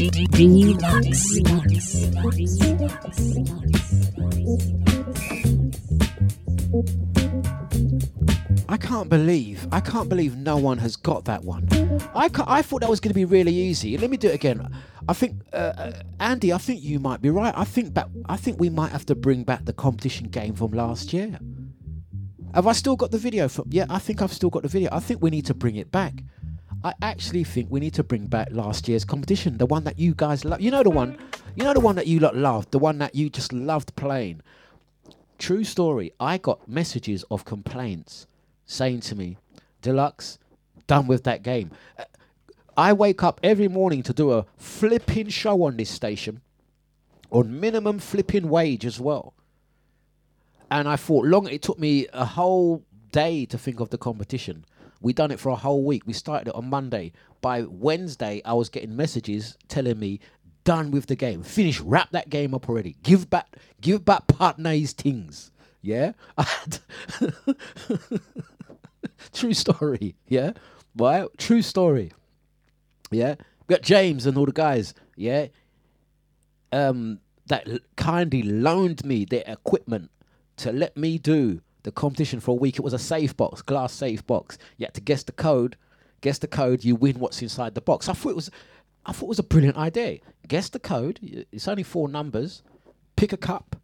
[0.01, 0.07] I
[8.79, 11.69] can't believe, I can't believe no one has got that one.
[12.15, 13.99] I, I thought that was going to be really easy.
[13.99, 14.75] Let me do it again.
[15.07, 17.53] I think, uh, uh, Andy, I think you might be right.
[17.55, 20.71] I think back, I think we might have to bring back the competition game from
[20.71, 21.39] last year.
[22.55, 23.67] Have I still got the video from?
[23.69, 24.89] Yeah, I think I've still got the video.
[24.93, 26.23] I think we need to bring it back.
[26.83, 30.15] I actually think we need to bring back last year's competition, the one that you
[30.15, 30.61] guys love.
[30.63, 31.19] You know the one,
[31.55, 34.41] you know the one that you lot loved, the one that you just loved playing.
[35.39, 36.13] True story.
[36.19, 38.27] I got messages of complaints
[38.65, 39.37] saying to me,
[39.83, 40.39] "Dlux,
[40.87, 42.05] done with that game." Uh,
[42.77, 46.41] I wake up every morning to do a flipping show on this station,
[47.31, 49.35] on minimum flipping wage as well.
[50.71, 51.47] And I thought long.
[51.47, 54.65] It took me a whole day to think of the competition.
[55.01, 56.03] We done it for a whole week.
[56.07, 57.13] We started it on Monday.
[57.41, 60.21] By Wednesday, I was getting messages telling me,
[60.65, 61.43] "Done with the game.
[61.43, 61.81] Finish.
[61.81, 62.97] Wrap that game up already.
[63.03, 63.57] Give back.
[63.81, 65.51] Give back partner his things."
[65.83, 66.13] Yeah.
[69.33, 70.15] True story.
[70.29, 70.53] Yeah.
[70.97, 71.27] Right.
[71.39, 72.13] True story.
[73.11, 73.37] Yeah.
[73.67, 74.95] We got James and all the guys.
[75.17, 75.47] Yeah.
[76.73, 77.67] Um, that
[77.97, 80.11] kindly loaned me their equipment
[80.57, 82.77] to let me do the competition for a week.
[82.77, 84.59] It was a safe box, glass safe box.
[84.77, 85.77] You had to guess the code.
[86.21, 86.85] Guess the code.
[86.85, 88.09] You win what's inside the box.
[88.09, 88.51] I thought it was,
[89.07, 90.19] I thought it was a brilliant idea.
[90.47, 91.47] Guess the code.
[91.53, 92.63] It's only four numbers.
[93.17, 93.77] Pick a cup.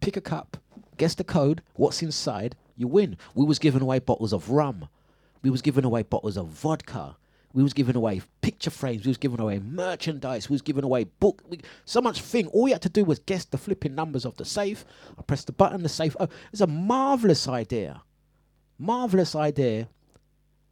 [0.00, 0.56] Pick a cup.
[0.96, 1.62] Guess the code.
[1.74, 2.56] What's inside?
[2.76, 3.16] You win.
[3.34, 4.88] We was giving away bottles of rum.
[5.42, 7.16] We was giving away bottles of vodka.
[7.54, 9.04] We was giving away picture frames.
[9.04, 10.48] We was giving away merchandise.
[10.48, 11.42] We was giving away book.
[11.48, 12.46] We, so much thing.
[12.48, 14.84] All you had to do was guess the flipping numbers of the safe.
[15.18, 15.82] I pressed the button.
[15.82, 16.16] The safe.
[16.18, 18.02] Oh, it's a marvelous idea.
[18.78, 19.88] Marvelous idea.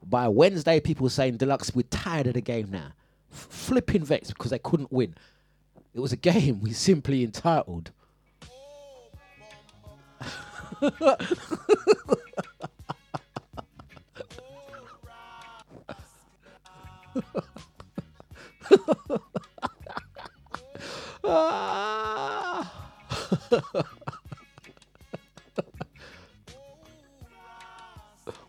[0.03, 2.93] By Wednesday, people were saying, "Dlux, we're tired of the game now."
[3.31, 5.15] F- flipping vexed because they couldn't win.
[5.93, 7.91] It was a game we simply entitled.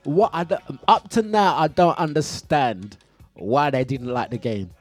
[0.04, 0.46] what I
[0.88, 2.98] up to now I don't understand
[3.34, 4.72] why they didn't like the game.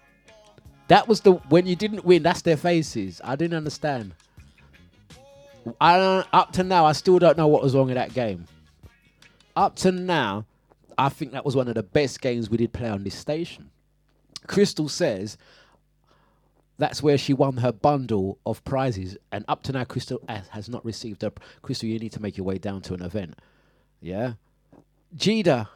[0.88, 2.22] That was the when you didn't win.
[2.22, 3.20] That's their faces.
[3.24, 4.14] I didn't understand.
[5.80, 8.46] I don't, up to now I still don't know what was wrong with that game.
[9.56, 10.46] Up to now,
[10.96, 13.70] I think that was one of the best games we did play on this station.
[14.46, 15.36] Crystal says
[16.78, 20.84] that's where she won her bundle of prizes, and up to now, Crystal has not
[20.84, 21.30] received her.
[21.62, 23.38] Crystal, you need to make your way down to an event.
[24.00, 24.34] Yeah,
[25.16, 25.68] Jida.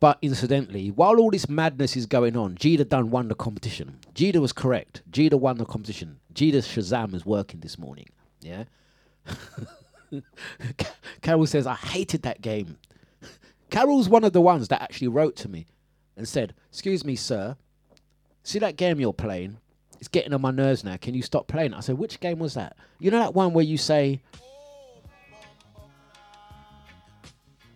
[0.00, 3.98] But incidentally, while all this madness is going on, Jida done won the competition.
[4.14, 5.02] Jida was correct.
[5.10, 6.20] Jida won the competition.
[6.32, 8.06] Jida's Shazam is working this morning.
[8.40, 8.64] Yeah.
[11.20, 12.78] Carol says, I hated that game.
[13.70, 15.66] Carol's one of the ones that actually wrote to me
[16.16, 17.56] and said, Excuse me, sir.
[18.48, 19.58] See that game you're playing?
[19.98, 20.96] It's getting on my nerves now.
[20.96, 21.74] Can you stop playing?
[21.74, 22.78] I said, Which game was that?
[22.98, 24.22] You know that one where you say,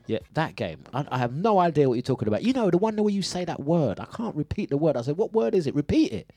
[0.06, 0.82] Yeah, that game.
[0.94, 2.42] I, I have no idea what you're talking about.
[2.42, 4.00] You know, the one where you say that word.
[4.00, 4.96] I can't repeat the word.
[4.96, 5.74] I said, What word is it?
[5.74, 6.32] Repeat it.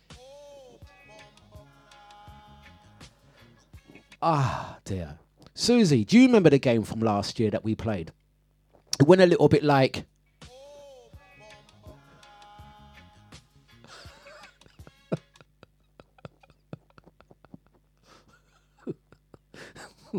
[4.21, 5.17] Ah, dear.
[5.53, 8.11] Susie, do you remember the game from last year that we played?
[8.99, 10.03] It went a little bit like.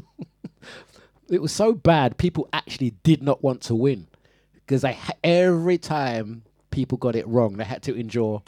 [1.28, 2.18] it was so bad.
[2.18, 4.06] People actually did not want to win
[4.54, 8.42] because ha- every time people got it wrong, they had to endure.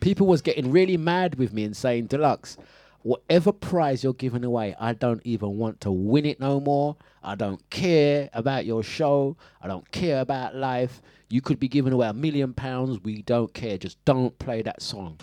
[0.00, 2.56] People was getting really mad with me and saying, "Dlux,
[3.02, 6.96] whatever prize you're giving away, I don't even want to win it no more.
[7.22, 9.36] I don't care about your show.
[9.60, 11.00] I don't care about life.
[11.28, 12.98] You could be giving away a million pounds.
[13.04, 13.78] We don't care.
[13.78, 15.18] Just don't play that song."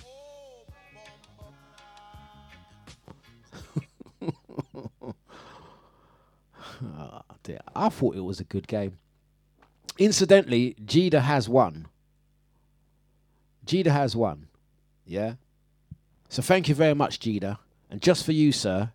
[6.81, 7.59] Oh, dear.
[7.75, 8.97] I thought it was a good game.
[9.97, 11.87] Incidentally, Jida has won.
[13.65, 14.47] Jida has won.
[15.05, 15.33] Yeah.
[16.29, 17.57] So thank you very much, Jida.
[17.89, 18.91] And just for you, sir.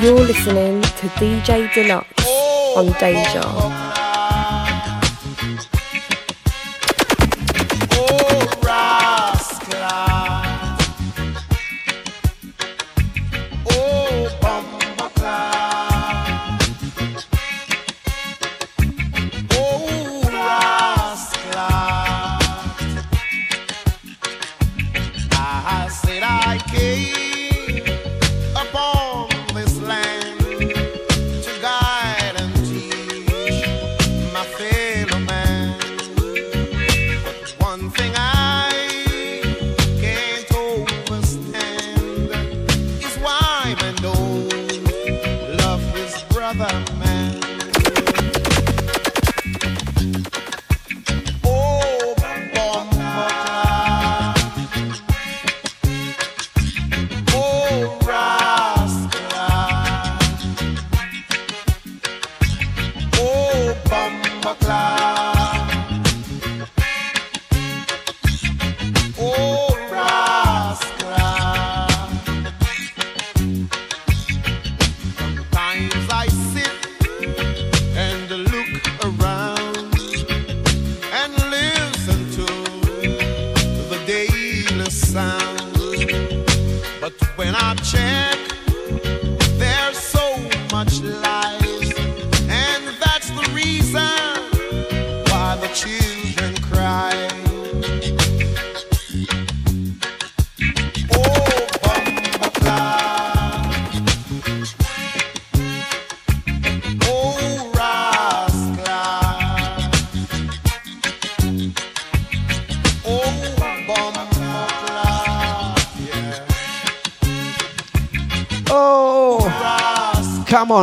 [0.00, 3.87] You're listening to DJ Dlux on Deja.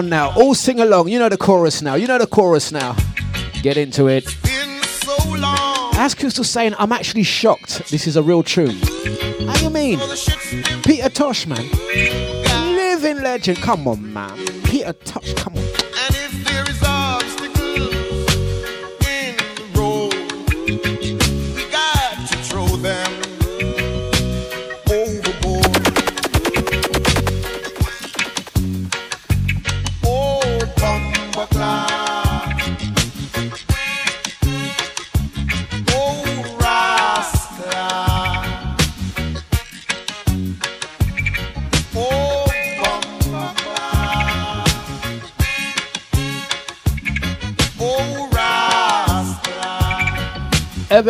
[0.05, 0.31] On now.
[0.35, 1.09] All sing along.
[1.09, 1.95] You know the chorus now.
[1.95, 2.95] You know the chorus now.
[3.61, 4.25] Get into it.
[5.97, 8.75] As Crystal's saying, I'm actually shocked this is a real tune.
[9.47, 9.99] How you mean?
[10.83, 11.65] Peter Tosh, man.
[12.75, 13.57] Living legend.
[13.59, 14.37] Come on, man.
[14.63, 15.24] Peter Tosh,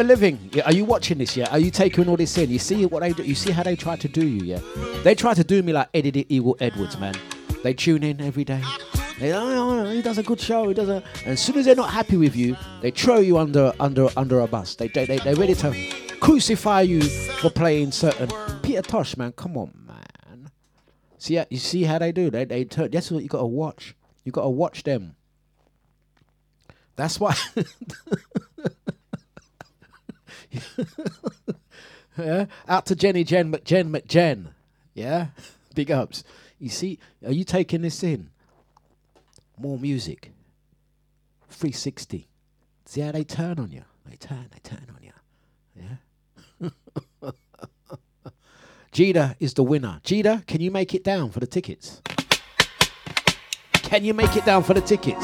[0.05, 0.49] living.
[0.53, 1.35] Yeah, are you watching this?
[1.35, 1.49] Yeah.
[1.51, 2.49] Are you taking all this in?
[2.49, 3.23] You see what they do?
[3.23, 4.43] You see how they try to do you?
[4.45, 4.59] Yeah.
[5.03, 7.15] They try to do me like Eddie the Eagle Edwards, man.
[7.63, 8.61] They tune in every day.
[9.19, 10.67] They, oh, oh, oh, he does a good show.
[10.67, 11.01] He does a.
[11.23, 14.39] And as soon as they're not happy with you, they throw you under under under
[14.41, 14.75] a bus.
[14.75, 15.73] They they they ready to
[16.19, 18.29] crucify you for playing certain.
[18.61, 20.51] Peter Tosh, man, come on, man.
[21.17, 22.29] See, how- you see how they do?
[22.29, 22.91] They they turn.
[22.91, 23.95] That's what you got to watch.
[24.25, 25.15] You got to watch them.
[26.97, 27.35] That's why.
[32.17, 32.45] yeah.
[32.67, 34.47] Out to Jenny Jen McJen McJen.
[34.93, 35.27] Yeah.
[35.73, 36.23] Big ups.
[36.59, 38.29] You see, are you taking this in?
[39.57, 40.31] More music.
[41.49, 42.27] 360.
[42.85, 43.83] See how they turn on you?
[44.05, 45.11] They turn, they turn on you.
[45.75, 45.97] Yeah.
[48.93, 49.99] Jida is the winner.
[50.03, 52.01] Jida, can you make it down for the tickets?
[53.73, 55.23] Can you make it down for the tickets?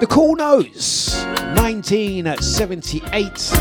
[0.00, 1.19] The Cool Nose,
[1.54, 3.52] 1978.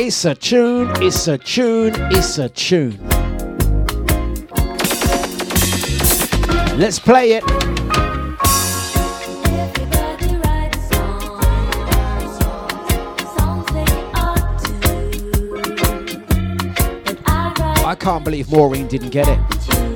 [0.00, 2.98] It's a tune, it's a tune, it's a tune.
[6.78, 7.44] Let's play it.
[17.84, 19.87] I can't believe Maureen didn't get it.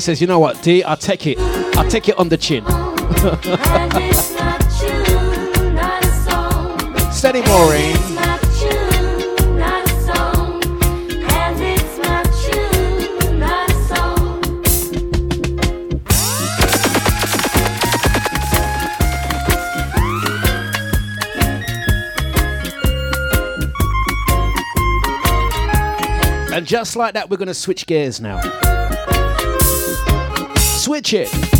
[0.00, 1.38] always says, you know what, D, I'll take it.
[1.76, 2.64] I'll take it on the chin.
[7.12, 7.96] Steady, Maureen.
[26.52, 28.40] And just like that, we're going to switch gears now
[30.90, 31.59] switch it.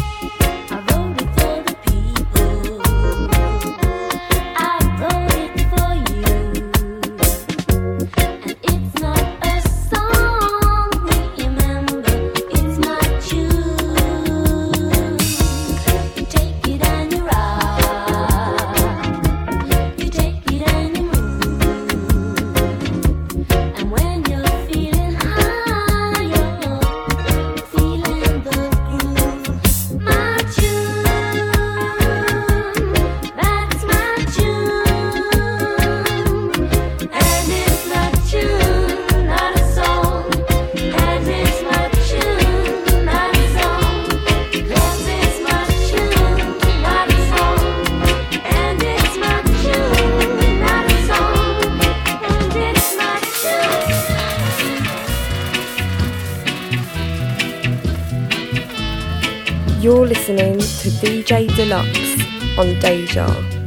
[61.60, 62.16] Dlux
[62.56, 63.59] on Deja.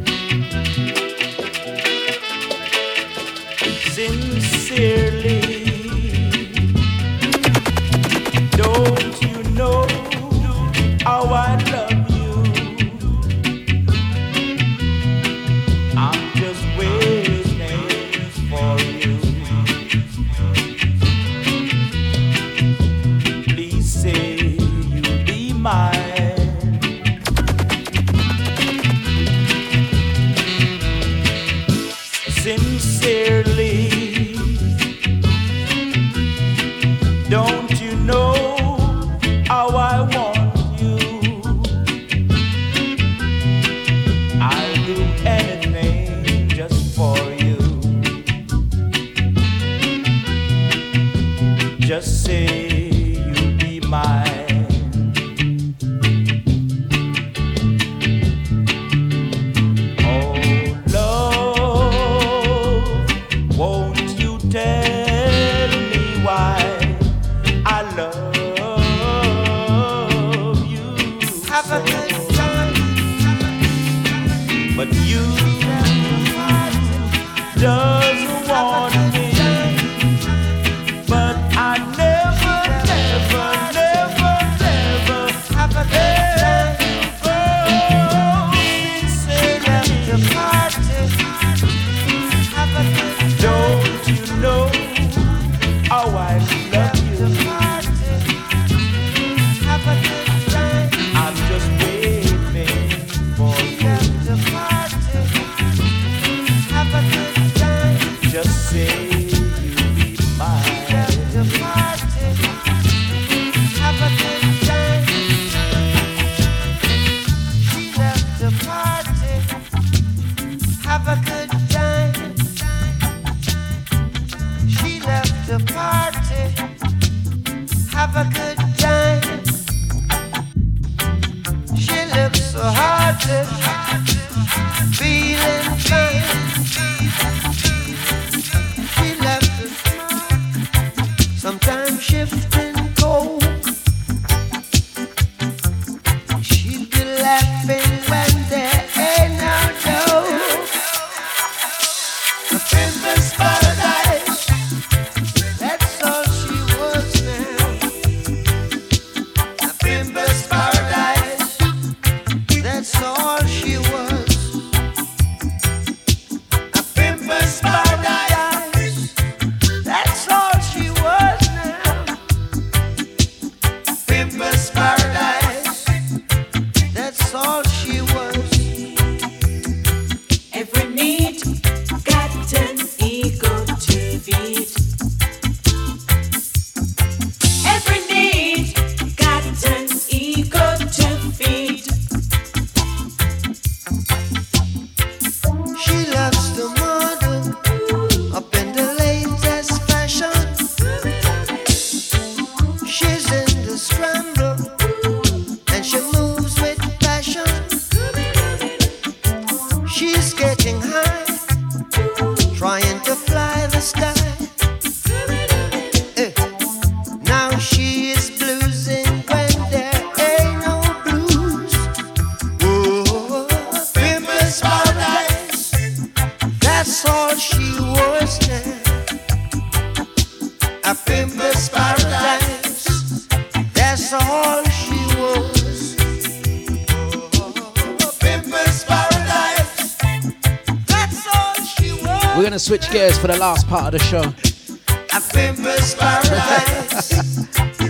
[242.35, 244.21] We're going to switch gears for the last part of the show.
[244.21, 247.09] A pimper's paradise.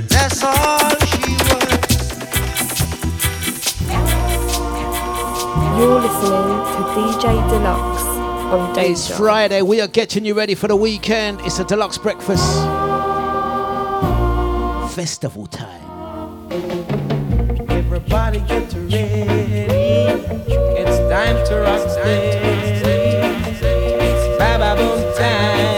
[0.07, 1.73] That's all she was.
[5.77, 8.77] You're listening to DJ Dlux.
[8.77, 9.61] It's Friday.
[9.61, 11.41] We are getting you ready for the weekend.
[11.41, 12.82] It's a Dlux breakfast
[14.94, 15.82] festival time.
[17.68, 18.94] Everybody get ready.
[20.82, 21.82] It's time to rock
[24.06, 25.74] It's Baba Boom time.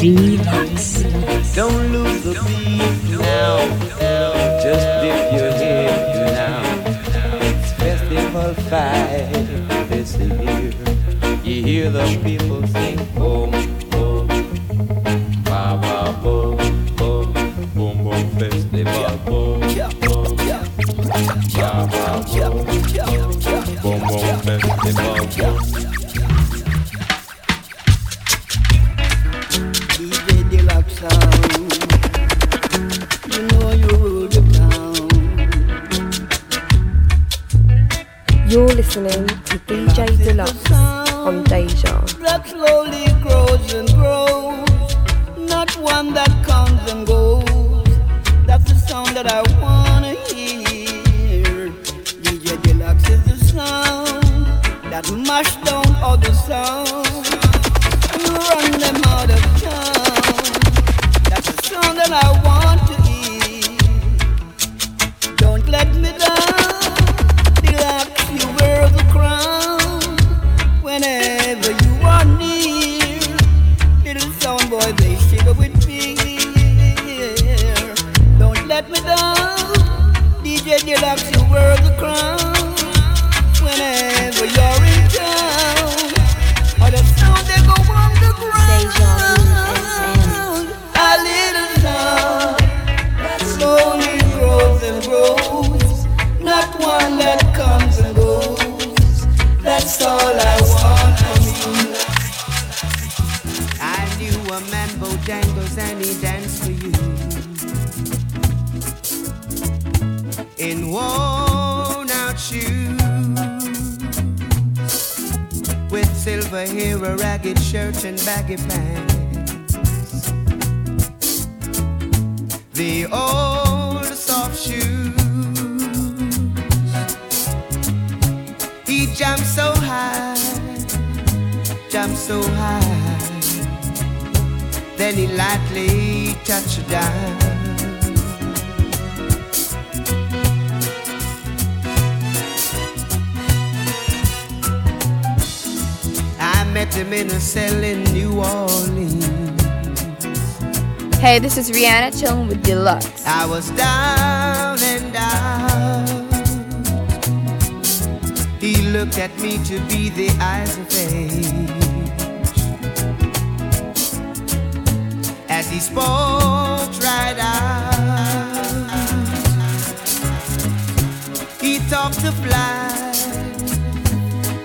[0.00, 1.04] Dlux.
[1.54, 3.58] Don't lose the beat now.
[4.62, 6.62] Just dip your head now.
[7.42, 9.90] It's festival five.
[9.90, 10.72] Listen here.
[11.44, 13.07] You hear the people sing.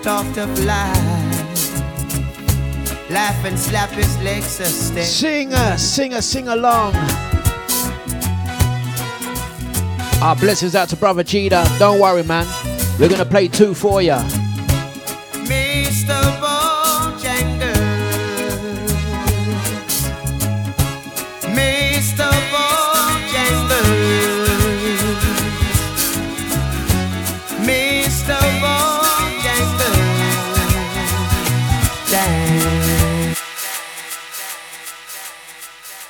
[0.04, 0.92] talk to fly.
[3.10, 5.06] Laugh and slap his legs a step.
[5.06, 6.96] Sing, singer, sing along.
[10.22, 11.66] Our blessings out to Brother Cheetah.
[11.80, 12.48] Don't worry, man.
[13.00, 14.24] We're gonna play two for ya.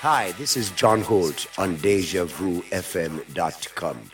[0.04, 4.12] Hi, this is John Holt on DejaVuFM.com.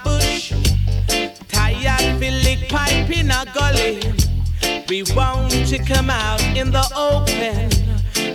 [0.04, 0.52] bush.
[1.48, 4.00] Tired lick pipe in a gully.
[4.88, 7.70] We want to come out in the open.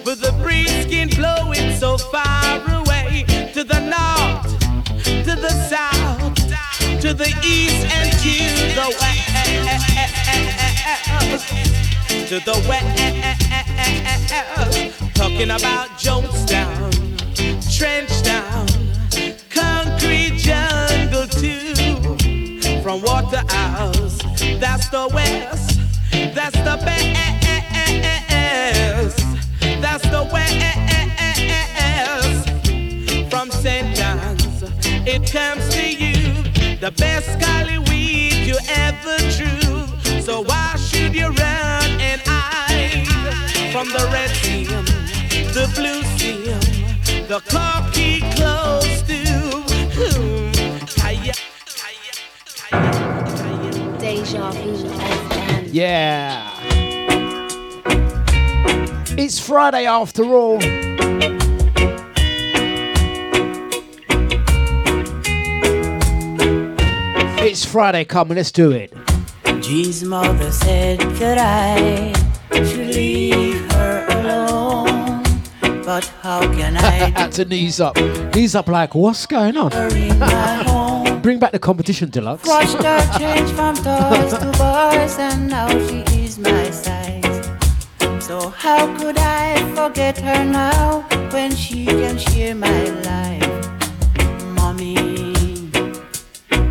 [0.05, 3.25] With the breeze skin blowing so far away.
[3.53, 4.59] To the north,
[5.03, 6.35] to the south,
[7.01, 8.35] to the east and to
[8.79, 9.29] the west.
[12.29, 12.99] To the west.
[15.15, 16.91] Talking about Jonestown,
[17.75, 18.72] Trenchtown,
[22.83, 24.17] From Waterhouse,
[24.59, 25.79] that's the west,
[26.35, 27.15] that's the best,
[29.81, 30.89] that's the west.
[33.31, 33.95] From St.
[33.95, 34.63] John's,
[35.07, 36.43] it comes to you,
[36.81, 39.87] the best golly weed you ever drew.
[40.21, 43.07] So why should you run and hide
[43.71, 44.65] from the red sea,
[45.53, 46.51] the blue sea,
[47.27, 49.03] the cocky close
[53.99, 55.69] Deja Vu FM.
[55.71, 56.49] Yeah.
[59.17, 60.59] It's Friday after all.
[67.45, 68.93] It's Friday, come on, let's do it.
[69.61, 72.13] G's mother said that I
[72.63, 75.23] should leave her alone.
[75.83, 77.95] But how can I have to knees up.
[78.33, 79.71] Knees up like, what's going on?
[81.21, 82.45] Bring back the competition, Dlux.
[82.45, 87.49] Watched her change from toys to boys, and now she is my size.
[88.19, 93.47] So how could I forget her now when she can share my life?
[94.55, 94.97] Mommy,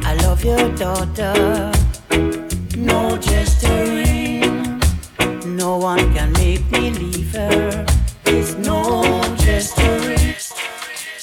[0.04, 1.72] I love your daughter.
[2.76, 4.80] No gesturing,
[5.44, 7.86] no one can make me leave her.
[8.24, 9.02] There's no
[9.38, 10.21] gesturing.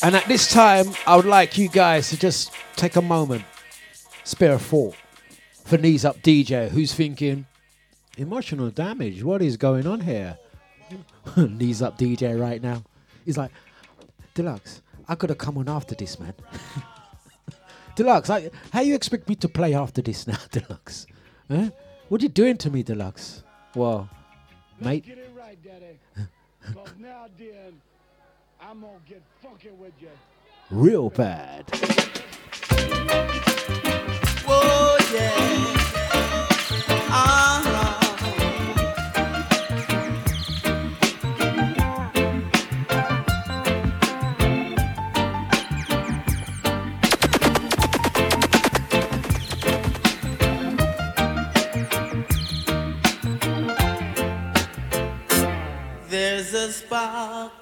[0.01, 3.43] And at this time, I would like you guys to just take a moment,
[4.23, 4.95] spare a thought
[5.65, 7.45] for Knees Up DJ, who's thinking,
[8.17, 10.37] emotional damage, what is going on here?
[11.37, 12.81] knees Up DJ right now.
[13.25, 13.51] He's like,
[14.35, 16.33] Dlux, I could have come on after this, man.
[17.97, 21.07] Dlux, I, how you expect me to play after this now, Dlux?
[21.51, 21.71] Huh?
[22.07, 23.43] What you doing to me, Dlux?
[23.75, 24.09] Well,
[24.79, 25.05] mate.
[28.69, 29.23] I'm gonna get
[29.79, 30.09] with you.
[30.69, 31.65] Real bad.
[34.47, 34.97] Oh,
[37.09, 37.95] uh-huh.
[56.07, 56.69] There's yeah.
[56.69, 57.58] spark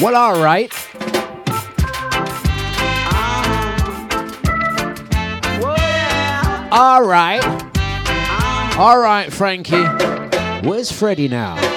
[0.00, 0.72] Well, all right.
[6.70, 7.42] All right.
[8.78, 9.82] All right, Frankie.
[10.66, 11.67] Where's Freddy now?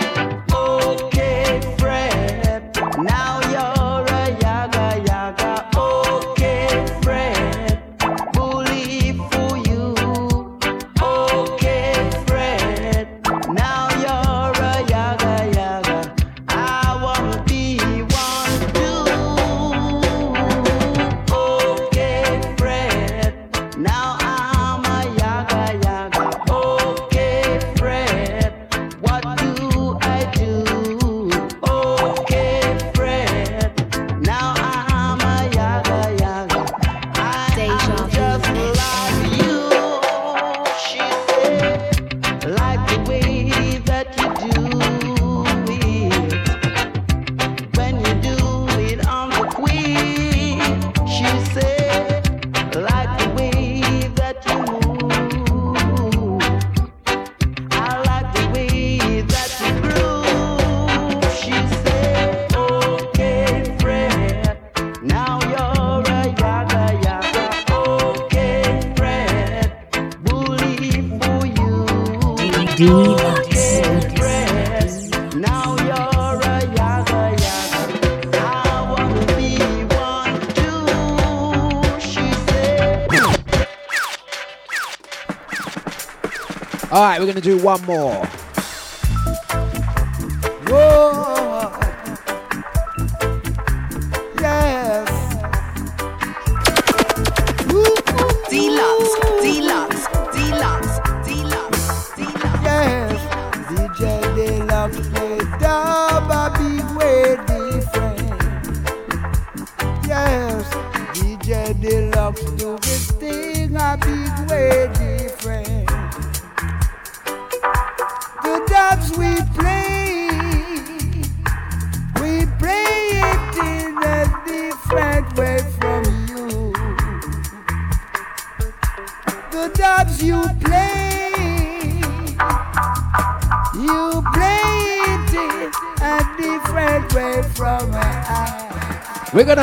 [87.42, 88.31] to do one more.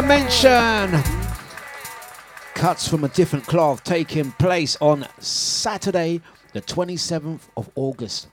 [0.08, 1.02] Dimension.
[2.54, 6.22] Cuts from a different cloth taking place on Saturday,
[6.54, 8.28] the 27th of August.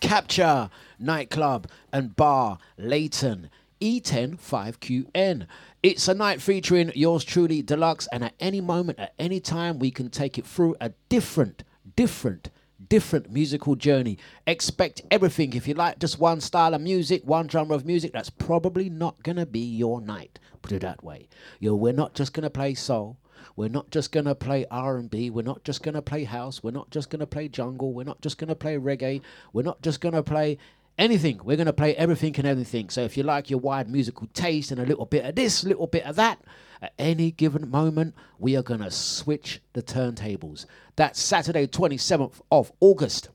[0.00, 0.68] Capture
[0.98, 3.50] nightclub and bar, Leyton,
[3.80, 5.46] E10 5QN.
[5.80, 9.92] It's a night featuring yours truly Dlux, and at any moment, at any time, we
[9.92, 11.62] can take it through a different,
[11.94, 12.50] different
[12.88, 14.18] different musical journey.
[14.46, 15.52] Expect everything.
[15.52, 19.22] If you like just one style of music, one genre of music, that's probably not
[19.22, 20.38] going to be your night.
[20.62, 21.28] Put it that way.
[21.60, 23.18] You know, we're not just going to play soul.
[23.54, 25.30] We're not just going to play R&B.
[25.30, 26.62] We're not just going to play house.
[26.62, 27.92] We're not just going to play jungle.
[27.92, 29.22] We're not just going to play reggae.
[29.52, 30.58] We're not just going to play
[30.98, 31.40] anything.
[31.42, 32.90] We're going to play everything and everything.
[32.90, 35.86] So if you like your wide musical taste and a little bit of this, little
[35.86, 36.42] bit of that,
[36.82, 40.66] at any given moment, we are going to switch the turntables.
[40.96, 43.28] That's Saturday, 27th of August.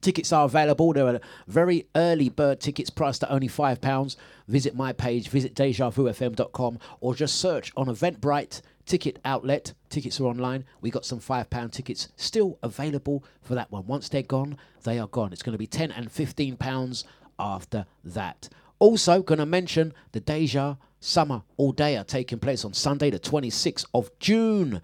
[0.00, 0.92] Tickets are available.
[0.92, 4.16] There are very early bird tickets priced at only £5.
[4.48, 9.72] Visit my page, visit DejaVuFM.com, or just search on Eventbrite ticket outlet.
[9.88, 10.64] Tickets are online.
[10.80, 13.86] We got some £5 tickets still available for that one.
[13.86, 15.32] Once they're gone, they are gone.
[15.32, 17.04] It's going to be 10 and £15
[17.38, 18.48] after that.
[18.80, 23.20] Also, going to mention the Deja Summer All Day are taking place on Sunday, the
[23.20, 24.80] 26th of June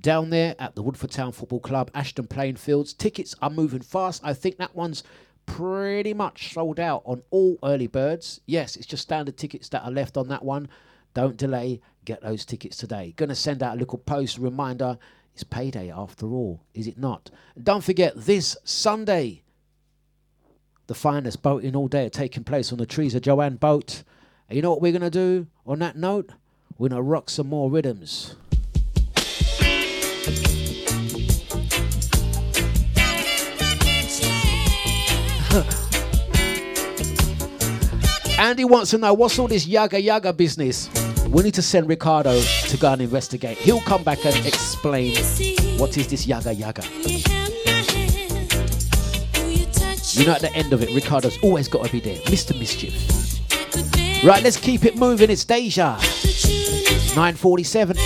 [0.00, 2.92] down there at the Woodford Town Football Club, Ashton Playing Fields.
[2.92, 4.22] Tickets are moving fast.
[4.24, 5.02] I think that one's
[5.46, 8.40] pretty much sold out on all early birds.
[8.46, 10.68] Yes, it's just standard tickets that are left on that one.
[11.14, 13.14] Don't delay, get those tickets today.
[13.16, 14.98] Gonna send out a little post reminder.
[15.34, 17.30] It's payday after all, is it not?
[17.60, 19.42] Don't forget this Sunday,
[20.86, 24.02] the finest boating all day are taking place on the Teresa Joanne boat.
[24.48, 26.30] And you know what we're gonna do on that note?
[26.78, 28.36] We're gonna rock some more rhythms.
[38.40, 40.88] Andy wants to know what's all this yaga yaga business.
[41.28, 43.58] We need to send Ricardo to go and investigate.
[43.58, 45.14] He'll come back and explain
[45.78, 46.82] what is this yaga yaga.
[50.12, 52.58] You know, at the end of it, Ricardo's always got to be there, Mr.
[52.58, 52.94] Mischief.
[54.24, 55.30] Right, let's keep it moving.
[55.30, 55.98] It's Deja.
[57.14, 57.96] 947.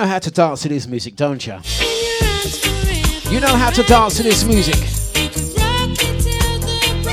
[0.00, 1.52] Know how to dance to this music, don't you?
[3.30, 4.76] You know how to dance to this music.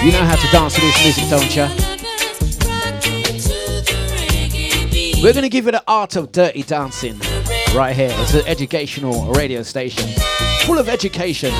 [0.01, 1.67] You know how to dance to this music, don't you?
[5.21, 7.19] We're going to give you the art of dirty dancing
[7.75, 8.13] right here.
[8.19, 10.07] It's an educational radio station
[10.61, 11.51] full of education.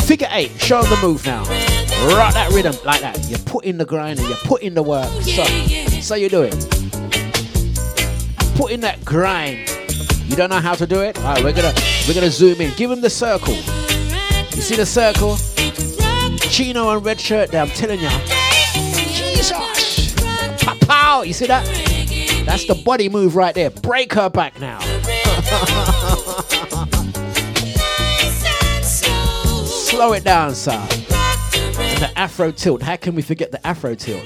[0.00, 1.44] Figure eight, show the move now.
[2.16, 3.24] Rock that rhythm like that.
[3.30, 5.08] You put in the grind and you put in the work.
[5.22, 5.44] So,
[6.00, 6.56] so you do it.
[8.56, 9.77] Put in that grind.
[10.28, 11.16] You don't know how to do it?
[11.18, 11.72] All right, we're gonna
[12.06, 12.74] we're gonna zoom in.
[12.76, 13.54] Give him the circle.
[13.54, 15.36] You see the circle?
[16.50, 17.62] Chino and red shirt there.
[17.62, 18.10] I'm telling you.
[18.74, 20.14] Jesus.
[20.86, 21.22] Pow.
[21.22, 21.64] You see that?
[22.44, 23.70] That's the body move right there.
[23.70, 24.78] Break her back now.
[29.64, 30.72] Slow it down, sir.
[30.72, 32.82] And the Afro tilt.
[32.82, 34.24] How can we forget the Afro tilt?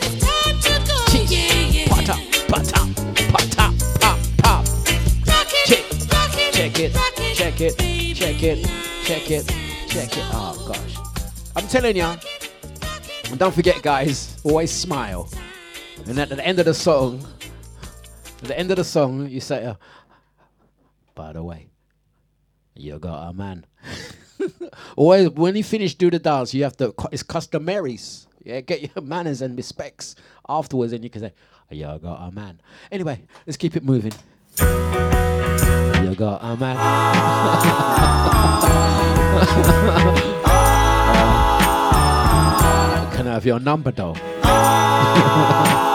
[1.11, 1.87] Jeez.
[1.89, 2.19] Pot up,
[6.71, 6.95] check it,
[7.35, 7.77] check it,
[8.15, 8.65] check it,
[9.03, 9.47] check it,
[9.89, 10.25] check it.
[10.33, 10.97] Oh gosh.
[11.57, 12.05] I'm telling you.
[12.05, 15.29] And don't forget, guys, always smile.
[16.07, 17.27] And at the end of the song,
[18.43, 19.75] at the end of the song, you say, uh,
[21.17, 21.67] by the way,
[22.77, 23.67] you got a man.
[24.97, 26.95] Always, when you finish do the dance, you have to.
[27.11, 27.99] It's customary.
[28.45, 30.15] Yeah, get your manners and respects
[30.49, 31.33] afterwards, and you can say,
[31.71, 32.61] "You got a man."
[32.91, 34.13] Anyway, let's keep it moving.
[36.13, 36.77] You got man.
[43.17, 44.15] Can I have your number, though?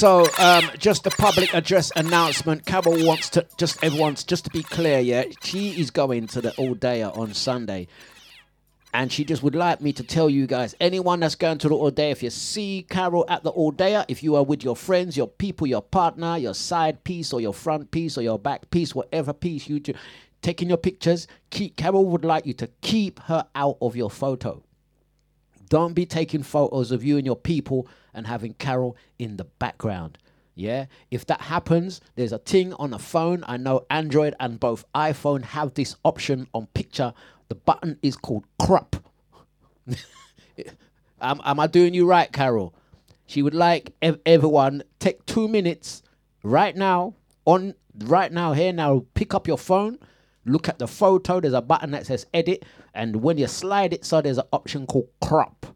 [0.00, 2.64] Also, um, just a public address announcement.
[2.64, 5.24] Carol wants to just everyone's just to be clear, yeah.
[5.42, 6.76] She is going to the All
[7.20, 7.88] on Sunday.
[8.94, 11.74] And she just would like me to tell you guys, anyone that's going to the
[11.74, 15.16] All Day, if you see Carol at the All if you are with your friends,
[15.16, 18.94] your people, your partner, your side piece or your front piece or your back piece,
[18.94, 19.94] whatever piece you do,
[20.42, 24.62] taking your pictures, keep Carol would like you to keep her out of your photo.
[25.68, 30.18] Don't be taking photos of you and your people and having Carol in the background.
[30.54, 33.44] Yeah, if that happens, there's a thing on the phone.
[33.46, 37.12] I know Android and both iPhone have this option on picture.
[37.48, 38.96] The button is called crop.
[41.20, 42.74] am, am I doing you right, Carol?
[43.26, 46.02] She would like ev- everyone take two minutes
[46.42, 47.14] right now
[47.44, 49.04] on right now here now.
[49.14, 49.98] Pick up your phone,
[50.48, 51.40] look at the photo.
[51.40, 52.64] There's a button that says edit,
[52.94, 55.66] and when you slide it, so there's an option called crop.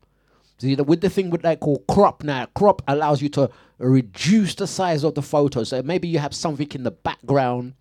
[0.62, 4.68] Know, with the thing with that called crop now, crop allows you to reduce the
[4.68, 5.64] size of the photo.
[5.64, 7.74] So maybe you have something in the background,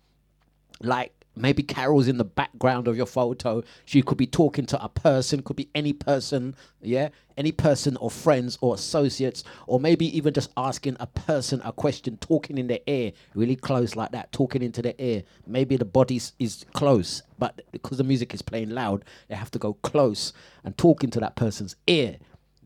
[0.80, 3.62] like maybe Carol's in the background of your photo.
[3.84, 8.10] She could be talking to a person, could be any person, yeah, any person or
[8.10, 12.80] friends or associates, or maybe even just asking a person a question, talking in their
[12.86, 15.22] ear, really close like that, talking into their ear.
[15.46, 19.58] Maybe the body is close, but because the music is playing loud, they have to
[19.58, 20.32] go close
[20.64, 22.16] and talk into that person's ear.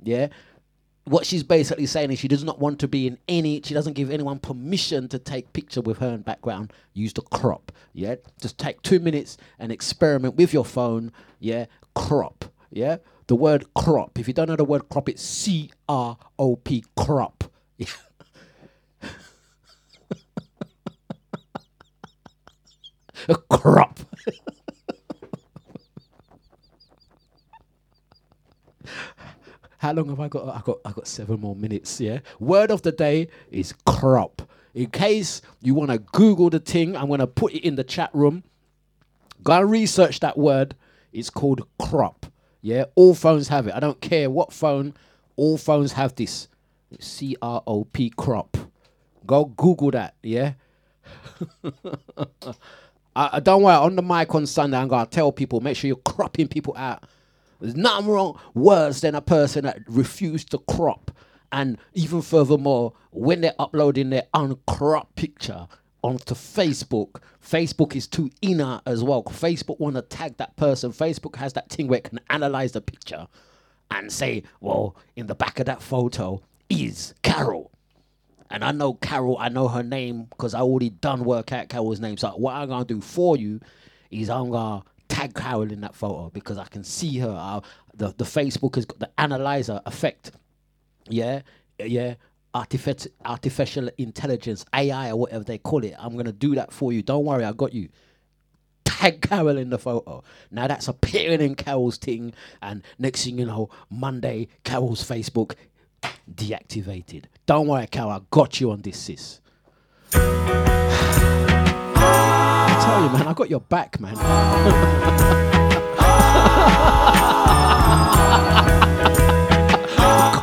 [0.02, 0.28] Yeah.
[1.06, 3.62] What she's basically saying is she does not want to be in any.
[3.62, 6.72] She doesn't give anyone permission to take picture with her in background.
[6.94, 7.72] Use the crop.
[7.92, 8.16] Yeah.
[8.40, 11.12] Just take two minutes and experiment with your phone.
[11.40, 11.66] Yeah.
[11.94, 12.46] Crop.
[12.70, 12.98] Yeah.
[13.28, 14.18] The word crop.
[14.18, 15.48] If you don't know the word crop, it's.
[16.96, 17.44] Crop.
[17.78, 17.86] Yeah.
[23.28, 24.00] A crop.
[29.78, 30.48] How long have I got?
[30.48, 32.00] I got I got seven more minutes.
[32.00, 32.20] Yeah.
[32.40, 34.42] Word of the day is crop.
[34.74, 38.10] In case you want to Google the thing, I'm gonna put it in the chat
[38.14, 38.44] room.
[39.42, 40.74] Go and research that word.
[41.12, 42.26] It's called crop.
[42.62, 42.84] Yeah.
[42.94, 43.74] All phones have it.
[43.74, 44.94] I don't care what phone.
[45.36, 46.48] All phones have this.
[47.00, 48.56] C R O P crop.
[49.26, 50.14] Go Google that.
[50.22, 50.54] Yeah.
[53.16, 53.76] I, I don't worry.
[53.76, 55.60] On the mic on Sunday, I'm gonna tell people.
[55.60, 57.04] Make sure you're cropping people out.
[57.60, 61.10] There's nothing wrong worse than a person that refused to crop.
[61.52, 65.68] And even furthermore, when they're uploading their uncropped picture
[66.02, 69.22] onto Facebook, Facebook is too inner as well.
[69.24, 70.92] Facebook want to tag that person.
[70.92, 73.26] Facebook has that thing where it can analyze the picture
[73.90, 77.70] and say, well, in the back of that photo is Carol.
[78.50, 82.00] And I know Carol, I know her name because I already done work out Carol's
[82.00, 82.16] name.
[82.16, 83.60] So what I'm gonna do for you
[84.10, 87.30] is I'm gonna tag Carol in that photo because I can see her.
[87.30, 87.60] Uh,
[87.94, 90.32] the the Facebook has got the analyzer effect.
[91.08, 91.42] Yeah,
[91.78, 92.14] yeah.
[92.54, 95.94] Artific- artificial intelligence, AI or whatever they call it.
[95.98, 97.02] I'm gonna do that for you.
[97.02, 97.88] Don't worry, I got you.
[98.84, 100.24] Tag Carol in the photo.
[100.50, 105.54] Now that's appearing in Carol's thing, and next thing you know, Monday, Carol's Facebook
[106.34, 107.24] deactivated.
[107.44, 109.40] Don't worry, Carol, I got you on this, sis.
[112.86, 114.14] Tell you, man, I got your back, man.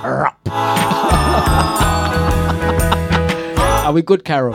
[0.03, 0.39] Crap.
[3.85, 4.53] Are we good, Carol?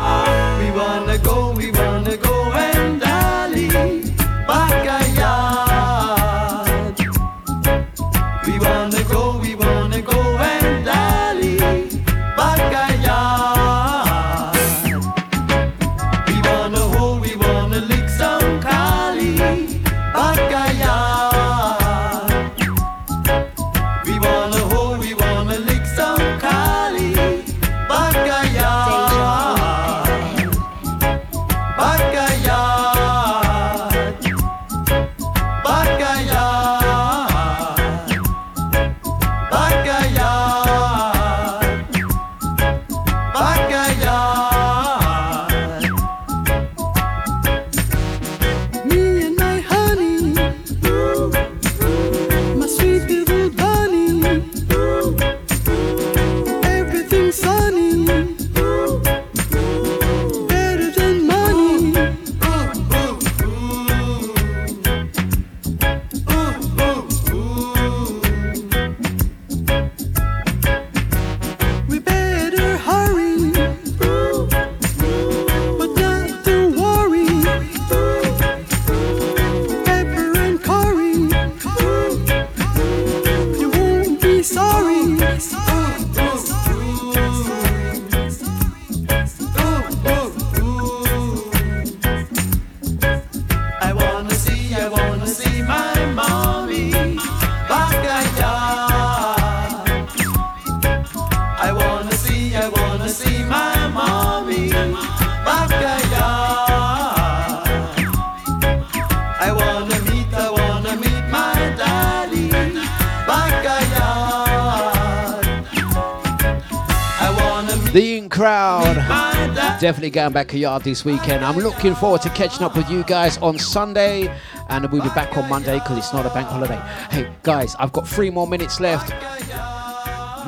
[119.80, 121.44] Definitely going back a yard this weekend.
[121.44, 124.26] I'm looking forward to catching up with you guys on Sunday.
[124.68, 126.80] And we'll be back on Monday because it's not a bank holiday.
[127.10, 129.10] Hey, guys, I've got three more minutes left.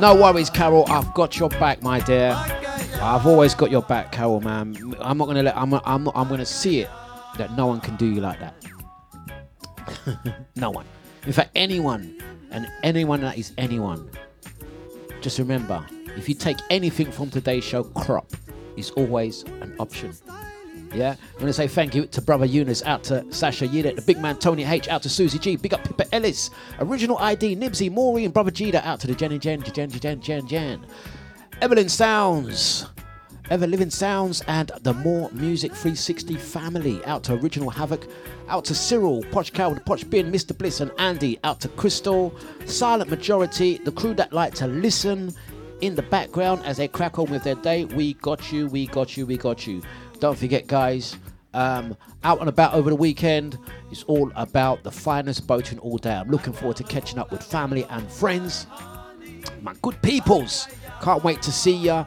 [0.01, 0.85] No worries, Carol.
[0.89, 2.33] I've got your back, my dear.
[3.01, 4.77] I've always got your back, Carol, man.
[4.99, 5.57] I'm not gonna let.
[5.57, 5.75] I'm.
[5.75, 6.09] I'm.
[6.09, 6.91] I'm gonna see it
[7.39, 8.55] that no one can do you like that.
[10.57, 10.87] no one.
[11.25, 12.21] In fact, anyone
[12.51, 14.11] and anyone that is anyone.
[15.21, 15.87] Just remember,
[16.17, 18.27] if you take anything from today's show, crop
[18.81, 20.13] is always an option.
[20.93, 24.19] Yeah, I'm gonna say thank you to brother Eunice, out to Sasha Yida, the big
[24.19, 26.51] man Tony H, out to Susie G, big up Pippa Ellis,
[26.81, 30.47] original ID Nibsy, Maureen, brother Jida, out to the Jen and Jen, Jen, Jen, Jen,
[30.49, 30.87] Jen,
[31.61, 32.87] Evelyn Sounds,
[33.51, 38.09] Ever Living Sounds, and the More Music 360 family, out to Original Havoc,
[38.49, 40.59] out to Cyril, Poch Cow, the Poch Bin, Mr.
[40.59, 42.35] Bliss, and Andy, out to Crystal,
[42.65, 45.33] Silent Majority, the crew that like to listen
[45.81, 47.85] in the background as they crack on with their day.
[47.85, 49.83] We got you, we got you, we got you.
[50.19, 51.17] Don't forget, guys,
[51.55, 53.59] um, out and about over the weekend
[53.91, 56.15] It's all about the finest boating all day.
[56.15, 58.67] I'm looking forward to catching up with family and friends.
[59.63, 60.69] My good peoples,
[61.01, 62.05] can't wait to see ya.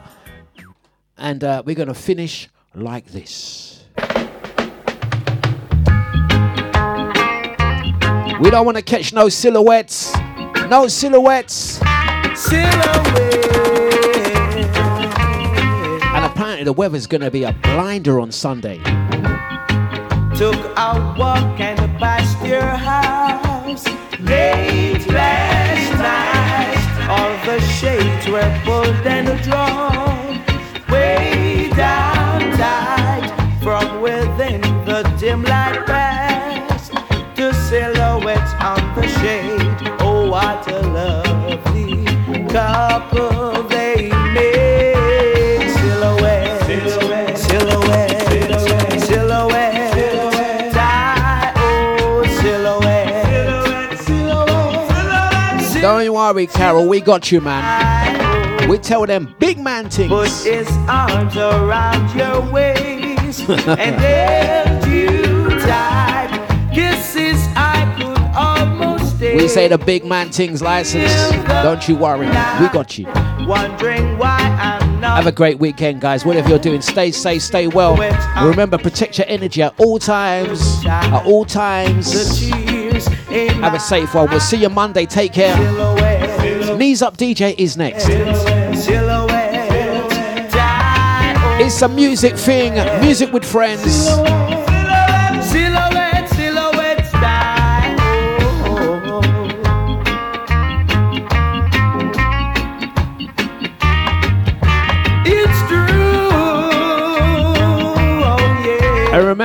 [1.18, 3.84] And uh, we're going to finish like this.
[8.40, 10.12] We don't want to catch no silhouettes.
[10.68, 11.80] No silhouettes.
[16.14, 18.78] And apparently the weather's going to be a blinder on Sunday.
[20.36, 23.86] Took a walk and past your house
[24.18, 27.08] late last night.
[27.08, 29.93] All the shades were pulled and drawn
[42.54, 45.68] couple they made.
[45.70, 57.40] Silhouette, silhouette, silhouette, silhouette, die, oh, silhouette, silhouette, Don't you worry, Carol, we got you,
[57.40, 58.68] man.
[58.68, 60.10] We tell them big man things.
[60.10, 64.00] Put his arms around your waist and
[69.34, 71.12] We say the big man things license.
[71.46, 73.06] Don't you worry, we got you.
[73.46, 76.24] Wondering why I'm not Have a great weekend, guys.
[76.24, 77.96] Whatever you're doing, stay safe, stay well.
[78.46, 80.84] Remember, protect your energy at all times.
[80.86, 82.12] At all times.
[82.12, 84.30] Have a safe one.
[84.30, 85.04] We'll see you Monday.
[85.04, 85.56] Take care.
[86.76, 88.06] Knees up, DJ is next.
[91.56, 94.53] It's a music thing, music with friends.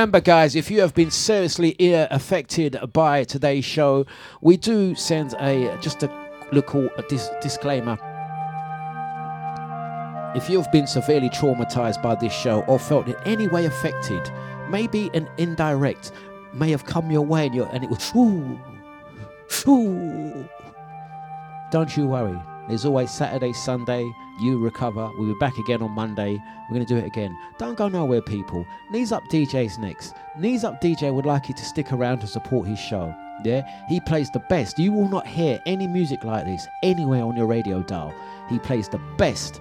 [0.00, 4.06] Remember, guys, if you have been seriously ear affected by today's show,
[4.40, 6.10] we do send a just a
[6.52, 7.98] little dis- disclaimer.
[10.34, 14.22] If you've been severely traumatized by this show or felt in any way affected,
[14.70, 16.12] maybe an indirect
[16.54, 18.58] may have come your way and, you're, and it was, ooh,
[19.68, 20.48] ooh.
[21.70, 22.40] Don't you worry.
[22.68, 24.10] There's always Saturday, Sunday.
[24.40, 25.10] You recover.
[25.16, 26.42] We'll be back again on Monday.
[26.68, 27.36] We're going to do it again.
[27.58, 28.66] Don't go nowhere, people.
[28.90, 30.14] Knees Up DJ's next.
[30.38, 33.14] Knees Up DJ would like you to stick around to support his show.
[33.44, 33.62] Yeah?
[33.88, 34.78] He plays the best.
[34.78, 38.14] You will not hear any music like this anywhere on your radio dial.
[38.48, 39.60] He plays the best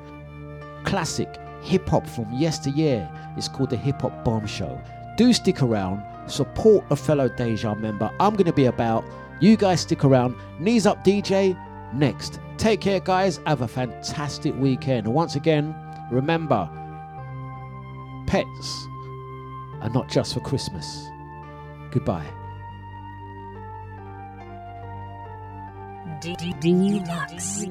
[0.84, 3.10] classic hip hop from yesteryear.
[3.38, 4.82] It's called the Hip Hop Bomb Show.
[5.18, 8.10] Do stick around, support a fellow Deja member.
[8.20, 9.04] I'm going to be about.
[9.42, 10.36] You guys stick around.
[10.60, 11.58] Knees up, DJ.
[11.94, 12.40] Next.
[12.60, 13.40] Take care, guys.
[13.46, 15.08] Have a fantastic weekend.
[15.08, 15.74] Once again,
[16.12, 16.70] remember
[18.28, 18.88] pets
[19.82, 21.08] are not just for Christmas.
[21.90, 22.28] Goodbye.
[26.62, 27.66] Dlux.